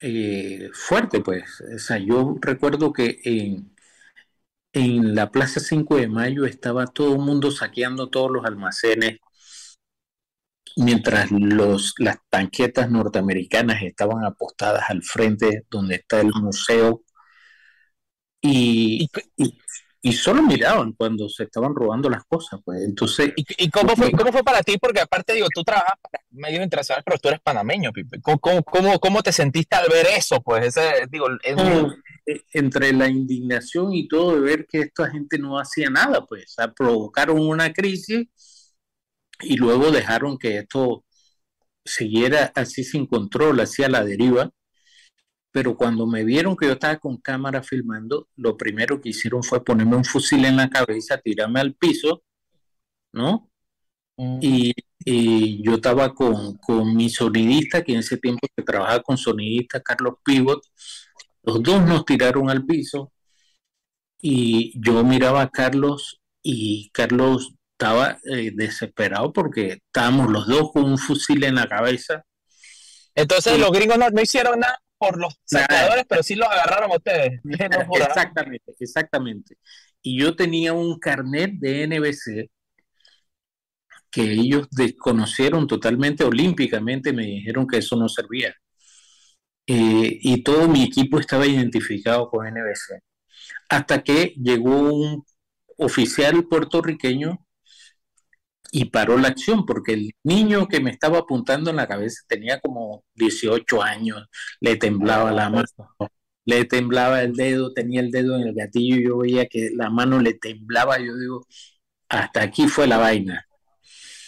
[0.00, 1.60] eh, fuerte, pues.
[1.76, 3.72] O sea, yo recuerdo que en,
[4.72, 9.18] en la Plaza 5 de Mayo estaba todo el mundo saqueando todos los almacenes,
[10.76, 17.02] mientras los, las tanquetas norteamericanas estaban apostadas al frente donde está el museo
[18.40, 19.08] y,
[20.00, 22.60] y, solo miraban cuando se estaban robando las cosas.
[22.64, 22.82] Pues.
[22.82, 24.78] Entonces, ¿Y, cómo, fue, cómo fue para ti?
[24.78, 27.90] Porque aparte, digo, tú trabajas para medios internacionales, pero tú eres panameño,
[28.22, 30.40] ¿Cómo, cómo, cómo te sentiste al ver eso?
[30.40, 31.54] Pues ese, digo, eh,
[32.52, 37.40] entre la indignación y todo de ver que esta gente no hacía nada, pues provocaron
[37.40, 38.28] una crisis
[39.42, 41.04] y luego dejaron que esto
[41.84, 44.50] siguiera así sin control, hacia la deriva.
[45.52, 49.64] Pero cuando me vieron que yo estaba con cámara filmando, lo primero que hicieron fue
[49.64, 52.22] ponerme un fusil en la cabeza, tirarme al piso,
[53.12, 53.50] ¿no?
[54.16, 54.38] Mm.
[54.42, 54.74] Y,
[55.04, 59.80] y, yo estaba con, con, mi sonidista, que en ese tiempo que trabajaba con sonidista,
[59.80, 60.62] Carlos Pivot,
[61.42, 63.12] los dos nos tiraron al piso
[64.20, 70.84] y yo miraba a Carlos y Carlos estaba eh, desesperado porque estábamos los dos con
[70.84, 72.24] un fusil en la cabeza.
[73.14, 74.78] Entonces los gringos no, hicieron nada.
[74.98, 77.40] por los saqueadores, pero sí los agarraron ustedes.
[77.94, 79.56] exactamente, exactamente.
[80.02, 82.50] Y yo tenía un carnet de NBC
[84.10, 88.54] que ellos desconocieron totalmente olímpicamente, me dijeron que eso no servía.
[89.72, 93.00] Eh, y todo mi equipo estaba identificado con NBC.
[93.68, 95.24] Hasta que llegó un
[95.78, 97.38] oficial puertorriqueño
[98.72, 102.60] y paró la acción, porque el niño que me estaba apuntando en la cabeza tenía
[102.60, 104.26] como 18 años,
[104.60, 105.68] le temblaba la mano,
[106.44, 110.20] le temblaba el dedo, tenía el dedo en el gatillo, yo veía que la mano
[110.20, 111.46] le temblaba, yo digo,
[112.08, 113.46] hasta aquí fue la vaina.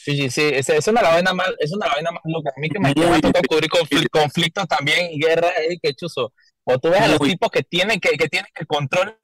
[0.02, 2.50] Sí, sí, sí, es, es, una vaina más, es una vaina más loca.
[2.56, 6.32] A mí que me tocado cubrir conflictos también y guerra, es que chuzo.
[6.64, 9.16] O tú ves a los tipos que tienen, que, que tienen el control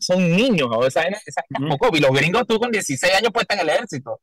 [0.00, 3.68] son niños, o esa, esa, y los gringos tú con 16 años puestos en el
[3.70, 4.20] ejército.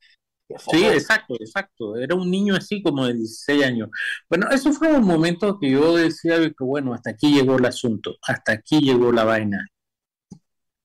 [0.69, 1.97] Sí, exacto, exacto.
[1.97, 3.89] Era un niño así como de 16 años.
[4.29, 8.17] Bueno, eso fue un momento que yo decía que, bueno, hasta aquí llegó el asunto,
[8.21, 9.65] hasta aquí llegó la vaina.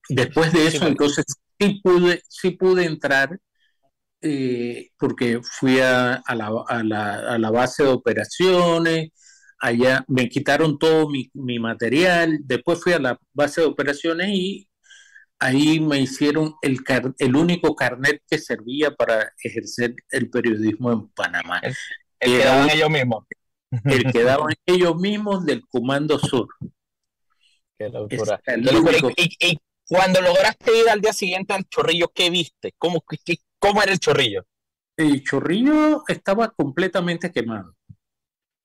[0.08, 1.26] Después de eso, entonces
[1.60, 3.38] sí pude, sí pude entrar,
[4.20, 9.10] eh, porque fui a, a, la, a, la, a, la, base de operaciones,
[9.60, 14.68] allá me quitaron todo mi, mi material, después fui a la base de operaciones y
[15.38, 16.78] ahí me hicieron el,
[17.18, 21.60] el único carnet que servía para ejercer el periodismo en Panamá.
[22.20, 23.24] El, que daban ellos mismos.
[23.84, 26.48] El que daban ellos mismos del Comando Sur.
[27.78, 28.40] Qué locura.
[29.16, 32.74] Y, cuando lograste ir al día siguiente al chorrillo, ¿qué viste?
[32.76, 33.02] ¿Cómo,
[33.58, 34.46] cómo era el chorrillo?
[34.96, 37.76] El chorrillo estaba completamente quemado.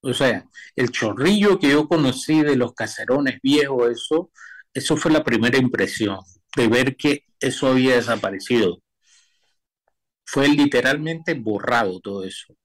[0.01, 4.31] O sea, el chorrillo que yo conocí de los caserones viejos, eso,
[4.73, 6.19] eso fue la primera impresión
[6.55, 8.79] de ver que eso había desaparecido.
[10.25, 12.55] Fue literalmente borrado todo eso.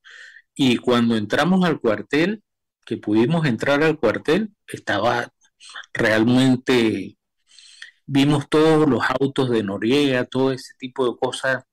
[0.55, 2.43] Y cuando entramos al cuartel,
[2.85, 5.29] que pudimos entrar al cuartel, estaba
[5.93, 7.19] realmente,
[8.07, 11.65] vimos todos los autos de Noriega, todo ese tipo de cosas,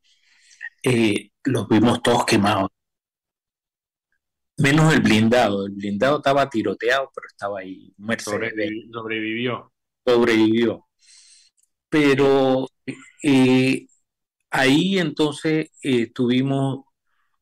[0.85, 2.69] eh, los vimos todos quemados.
[4.57, 7.93] Menos el blindado, el blindado estaba tiroteado, pero estaba ahí.
[8.91, 9.73] sobrevivió.
[10.05, 10.85] Sobrevivió
[11.95, 12.67] pero
[13.23, 13.87] eh,
[14.51, 16.83] ahí entonces eh, tuvimos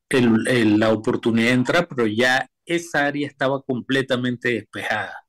[0.08, 5.26] la oportunidad de entrar, pero ya esa área estaba completamente despejada.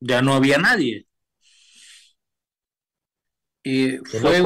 [0.00, 1.06] Ya no había nadie.
[3.62, 4.42] Eh, fue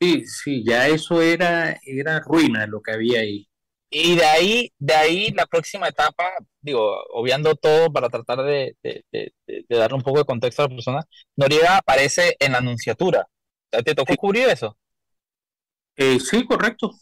[0.00, 3.46] sí, sí, ya eso era, era ruina lo que había ahí.
[3.90, 8.76] Y de ahí, de ahí la próxima etapa, digo, obviando todo para tratar de,
[9.68, 11.04] darle un poco de contexto a la persona,
[11.36, 13.26] Noriega aparece en la anunciatura.
[13.70, 14.76] ¿Te tocó cubrir eso?
[15.96, 16.92] Eh, sí, correcto.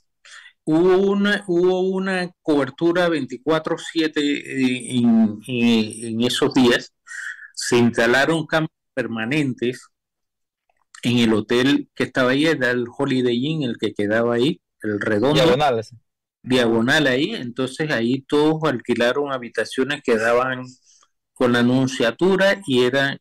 [0.65, 4.13] Hubo una, hubo una cobertura 24-7
[4.99, 6.93] en, en, esos días.
[7.55, 9.89] Se instalaron cámaras permanentes
[11.03, 15.01] en el hotel que estaba ahí, era el Holiday Inn, el que quedaba ahí, el
[15.01, 15.41] redondo
[16.43, 20.65] diagonal ahí, entonces ahí todos alquilaron habitaciones que daban
[21.35, 23.19] con la anunciatura y era,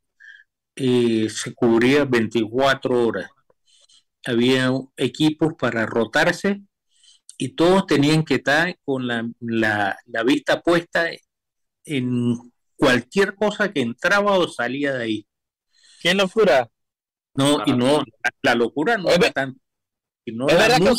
[0.76, 3.30] eh, se cubría 24 horas.
[4.26, 6.62] Había equipos para rotarse
[7.38, 11.10] y todos tenían que estar con la, la, vista puesta
[11.86, 12.36] en
[12.76, 15.28] cualquier cosa que entraba o salía de ahí.
[16.02, 16.70] ¿Qué locura?
[17.38, 18.04] No, y no,
[18.42, 19.60] la, locura no era tanto.
[20.26, 20.94] No es verdad que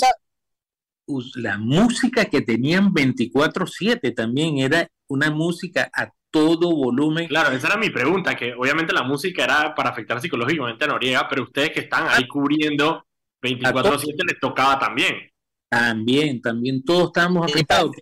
[1.35, 7.27] la música que tenían 24/7 también era una música a todo volumen.
[7.29, 11.29] Claro, esa era mi pregunta, que obviamente la música era para afectar psicológicamente a Noriega,
[11.29, 13.05] pero ustedes que están ahí cubriendo
[13.43, 15.31] 24/7 les tocaba también.
[15.69, 17.97] También, también todos estábamos afectados.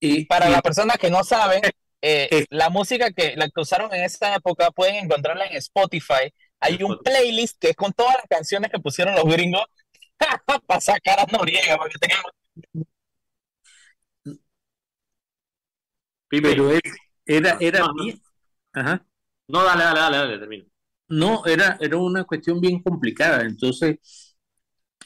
[0.00, 1.60] Y, para las personas que no saben,
[2.02, 6.32] eh, eh, la música que, la que usaron en esa época pueden encontrarla en Spotify.
[6.60, 9.64] Hay un playlist que es con todas las canciones que pusieron los gringos
[10.66, 12.30] para sacar a Noriega, porque teníamos...
[16.28, 16.70] Pero
[17.26, 18.20] era, era no, bien.
[18.72, 19.04] Ajá.
[19.48, 20.64] No, dale, dale, dale, dale, termino.
[21.08, 23.42] No, era, era una cuestión bien complicada.
[23.42, 24.36] Entonces,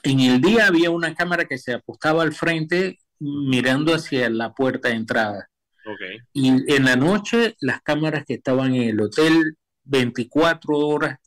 [0.03, 4.89] en el día había una cámara que se apostaba al frente mirando hacia la puerta
[4.89, 5.49] de entrada.
[5.87, 6.19] Okay.
[6.33, 11.19] Y en la noche, las cámaras que estaban en el hotel, 24 horas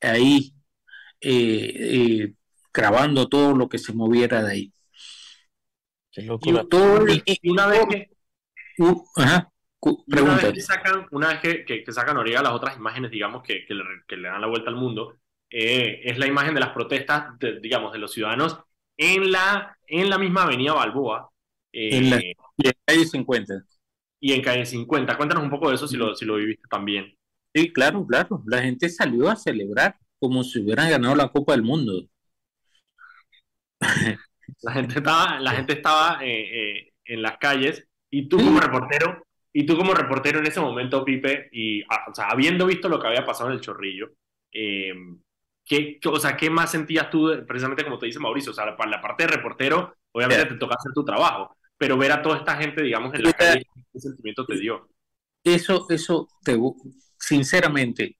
[0.00, 0.54] ahí,
[1.20, 2.34] eh, eh,
[2.72, 4.72] grabando todo lo que se moviera de ahí.
[6.16, 8.10] Y, todo, y, una vez que,
[8.78, 13.74] una vez que sacan, una vez que, que, sacan las otras imágenes, digamos, que, que
[14.16, 17.98] le, dan la vuelta al mundo, eh, es la imagen de las protestas, digamos, de
[17.98, 18.58] los ciudadanos
[18.96, 21.30] en la, en la misma avenida Balboa.
[21.72, 22.20] En la,
[22.84, 23.54] calle 50.
[24.18, 25.16] y en calle 50.
[25.16, 27.16] Cuéntanos un poco de eso si lo, si lo viviste también.
[27.54, 28.42] Sí, claro, claro.
[28.46, 32.06] La gente salió a celebrar como si hubieran ganado la Copa del Mundo.
[34.62, 39.24] la gente estaba, la gente estaba eh, eh, en las calles y tú como reportero,
[39.52, 43.00] y tú como reportero en ese momento, Pipe, y ah, o sea, habiendo visto lo
[43.00, 44.10] que había pasado en el Chorrillo,
[44.52, 44.92] eh,
[45.64, 48.52] ¿qué, o sea, ¿qué más sentías tú, precisamente como te dice Mauricio?
[48.52, 52.12] O sea, para la parte de reportero, obviamente te toca hacer tu trabajo, pero ver
[52.12, 54.88] a toda esta gente, digamos, en la calle, ¿qué sentimiento te dio?
[55.42, 56.56] Eso, eso, te,
[57.20, 58.18] sinceramente,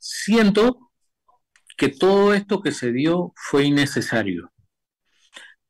[0.00, 0.90] siento
[1.76, 4.50] que todo esto que se dio fue innecesario.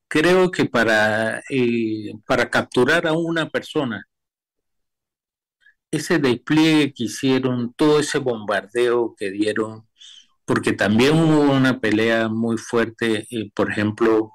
[0.08, 4.04] Creo que para, eh, para capturar a una persona,
[5.90, 9.88] ese despliegue que hicieron, todo ese bombardeo que dieron,
[10.46, 14.32] porque también hubo una pelea muy fuerte, eh, por ejemplo,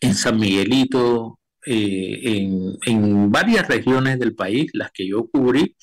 [0.00, 1.35] en San Miguelito,
[1.66, 5.76] eh, en, en, varias regiones del país, las que yo cubrí,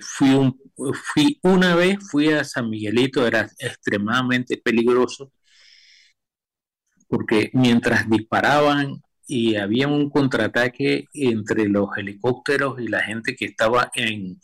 [0.00, 0.58] fui, un,
[0.94, 5.32] fui una vez, fui a San Miguelito, era extremadamente peligroso,
[7.08, 13.90] porque mientras disparaban y había un contraataque entre los helicópteros y la gente que estaba
[13.94, 14.40] en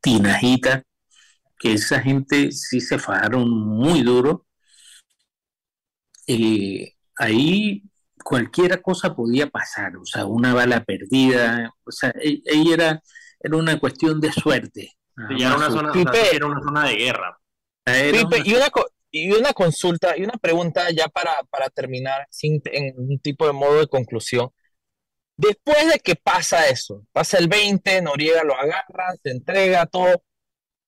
[0.00, 0.82] Tinajita,
[1.58, 4.46] que esa gente sí se fajaron muy duro.
[6.26, 7.82] Eh, ahí
[8.24, 13.00] cualquier cosa podía pasar, o sea, una bala perdida, o sea, e, ahí era,
[13.38, 14.96] era una cuestión de suerte.
[15.38, 15.92] era, una zona,
[16.32, 17.38] era una zona de guerra.
[18.44, 18.68] y, una,
[19.10, 23.52] y una consulta y una pregunta ya para, para terminar sin, en un tipo de
[23.52, 24.50] modo de conclusión.
[25.36, 30.22] Después de que pasa eso, pasa el 20, Noriega lo agarra, se entrega todo,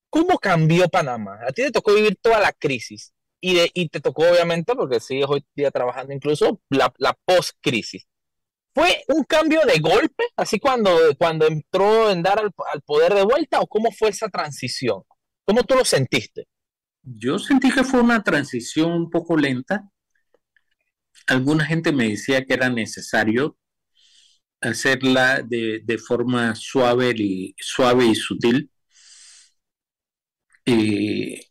[0.09, 1.39] ¿cómo cambió Panamá?
[1.47, 5.01] A ti te tocó vivir toda la crisis y, de, y te tocó obviamente, porque
[5.01, 8.07] sigues hoy día trabajando incluso, la, la post-crisis.
[8.74, 13.24] ¿Fue un cambio de golpe, así cuando, cuando entró en dar al, al poder de
[13.24, 15.03] vuelta o cómo fue esa transición?
[15.45, 16.47] ¿Cómo tú lo sentiste?
[17.03, 19.89] Yo sentí que fue una transición un poco lenta.
[21.26, 23.57] Alguna gente me decía que era necesario
[24.61, 28.70] hacerla de, forma suave y, suave y sutil.
[30.64, 31.47] Eh,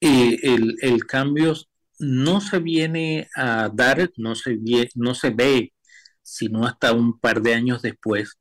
[0.00, 0.38] eh,
[0.82, 1.54] el, cambio
[1.98, 4.58] no se viene a dar, no se,
[4.94, 5.72] no se ve,
[6.22, 8.38] sino hasta un par de años después.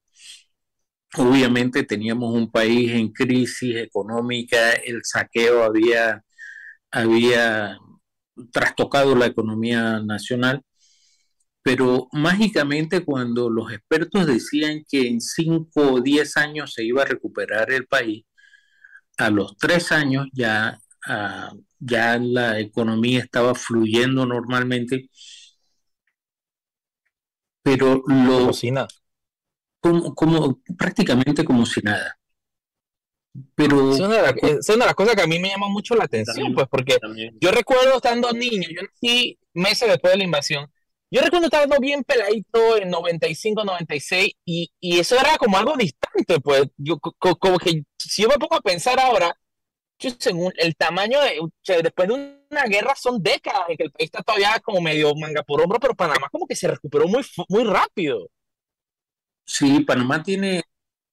[1.18, 6.24] Obviamente teníamos un país en crisis económica, el saqueo había,
[6.92, 7.78] había
[8.52, 10.62] trastocado la economía nacional,
[11.64, 17.06] pero mágicamente cuando los expertos decían que en 5 o 10 años se iba a
[17.06, 18.26] recuperar el país,
[19.18, 25.10] a los 3 años ya, ah, ya la economía estaba fluyendo normalmente,
[27.64, 28.52] pero lo
[30.16, 32.18] como, prácticamente como si nada.
[33.54, 36.68] Pero es una, de las cosas que a mí me llama mucho la atención, pues
[36.70, 36.98] porque
[37.42, 40.72] yo recuerdo estando niño, yo nací meses después de la invasión,
[41.12, 46.40] yo recuerdo estando bien peladito en 95, 96 y, y eso era como algo distante,
[46.40, 49.36] pues yo como que si yo me pongo a pensar ahora,
[49.98, 51.40] según el tamaño de,
[51.82, 55.44] después de una guerra son décadas en que el país está todavía como medio manga
[55.44, 58.30] por hombro, pero Panamá como que se recuperó muy, muy rápido.
[59.46, 60.64] Sí, Panamá tiene,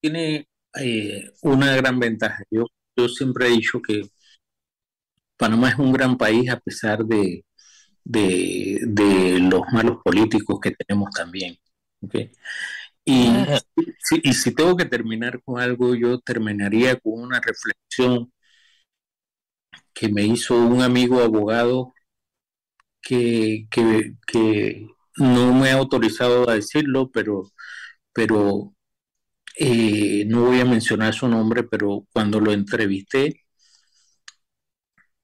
[0.01, 0.49] tiene
[0.81, 2.43] eh, una gran ventaja.
[2.51, 2.67] Yo,
[2.97, 4.03] yo siempre he dicho que
[5.37, 7.45] Panamá es un gran país a pesar de,
[8.05, 11.57] de, los malos políticos que tenemos también.
[13.05, 13.29] Y,
[13.99, 18.33] si, y si tengo que terminar con algo, yo terminaría con una reflexión
[19.95, 21.95] que me hizo un amigo abogado
[23.01, 24.87] que, que,
[25.17, 27.53] no me ha autorizado a decirlo, pero
[28.13, 28.75] pero
[29.59, 33.45] eh, no voy a mencionar su nombre, pero cuando lo entrevisté,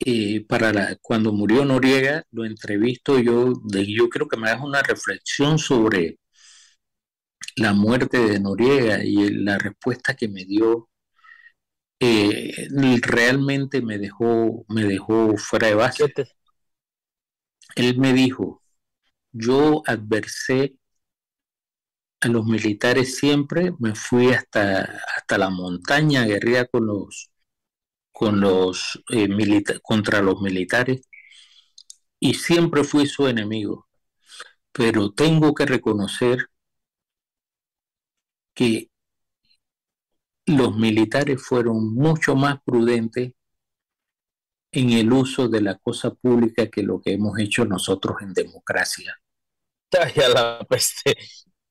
[0.00, 4.64] eh, para la, cuando murió Noriega, lo entrevisto yo, de, yo creo que me haga
[4.64, 6.18] una reflexión sobre
[7.56, 10.87] la muerte de Noriega y la respuesta que me dio
[12.00, 12.68] eh,
[13.02, 16.04] realmente me dejó, me dejó fuera de base.
[17.76, 18.62] Él me dijo,
[19.32, 20.76] yo adversé
[22.20, 24.82] a los militares siempre, me fui hasta,
[25.16, 27.30] hasta la montaña, guerrilla con los,
[28.12, 29.28] con los eh,
[29.82, 31.02] contra los militares
[32.20, 33.88] y siempre fui su enemigo.
[34.72, 36.48] Pero tengo que reconocer
[38.54, 38.90] que
[40.48, 43.32] los militares fueron mucho más prudentes
[44.72, 49.18] en el uso de la cosa pública que lo que hemos hecho nosotros en democracia.
[50.28, 51.16] la peste.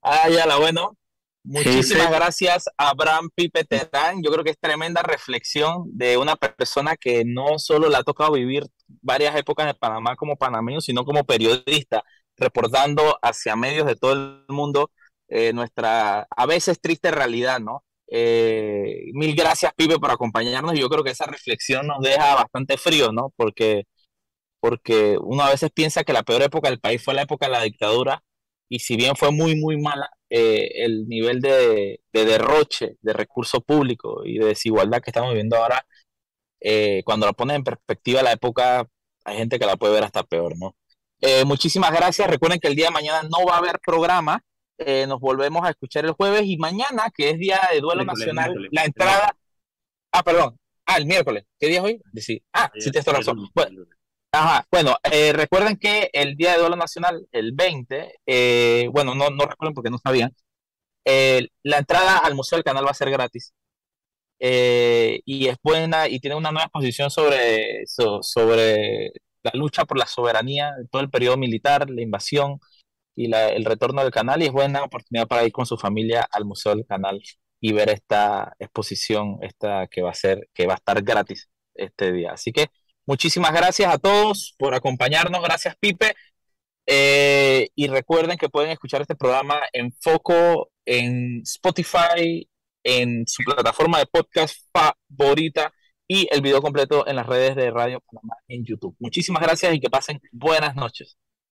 [0.04, 0.98] Ya la bueno.
[1.44, 4.22] Muchísimas gracias a Abraham Pipe Terán.
[4.22, 8.34] Yo creo que es tremenda reflexión de una persona que no solo le ha tocado
[8.34, 8.66] vivir
[9.02, 12.04] varias épocas en Panamá como panameño, sino como periodista,
[12.36, 14.92] reportando hacia medios de todo el mundo
[15.30, 17.84] eh, nuestra a veces triste realidad, ¿no?
[18.10, 20.78] Eh, mil gracias, Pipe, por acompañarnos.
[20.80, 23.34] Yo creo que esa reflexión nos deja bastante frío, ¿no?
[23.36, 23.86] Porque,
[24.60, 27.54] porque uno a veces piensa que la peor época del país fue la época de
[27.54, 28.24] la dictadura,
[28.70, 34.24] y si bien fue muy, muy mala, eh, el nivel de, derroche de recursos públicos
[34.26, 35.86] y de desigualdad que estamos viviendo ahora,
[36.62, 38.88] eh, cuando la pones en perspectiva la época,
[39.26, 40.76] hay gente que la puede ver hasta peor, ¿no?
[41.46, 42.30] Muchísimas gracias.
[42.30, 44.42] Recuerden que el día de mañana no va a haber programa.
[45.08, 48.86] Nos volvemos a escuchar el jueves y mañana, que es día de duelo nacional, la
[48.86, 49.36] entrada.
[50.12, 50.58] Ah, perdón.
[50.86, 51.44] Ah, el miércoles.
[51.60, 52.02] ¿Qué día es hoy?
[52.16, 52.42] Sí.
[52.54, 53.50] Ah, sí, tienes razón.
[53.54, 53.86] Bueno,
[54.32, 59.30] Ajá, bueno, eh, recuerden que el Día de Duelo Nacional, el 20, eh, bueno, no,
[59.30, 60.36] no recuerden porque no sabían,
[61.06, 63.54] eh, la entrada al Museo del Canal va a ser gratis.
[64.40, 69.12] y es buena y tiene una nueva exposición sobre, sobre
[69.44, 72.60] la lucha por la soberanía, todo el periodo militar, la invasión
[73.18, 74.42] y el retorno del canal.
[74.42, 77.22] Y es buena oportunidad para ir con su familia al Museo del Canal
[77.60, 82.14] y ver esta exposición esta que va a ser, que va a estar gratis este
[82.14, 82.32] día.
[82.34, 82.68] Así que
[83.08, 85.42] Muchísimas gracias a todos por acompañarnos.
[85.42, 86.14] Gracias, Pipe.
[86.86, 92.50] Eh, y recuerden que pueden escuchar este programa en Foco, en Spotify,
[92.84, 95.74] en su plataforma de podcast favorita
[96.06, 98.96] y el video completo en las redes de Radio Panamá en YouTube.
[99.00, 101.18] Muchísimas gracias y que pasen buenas noches.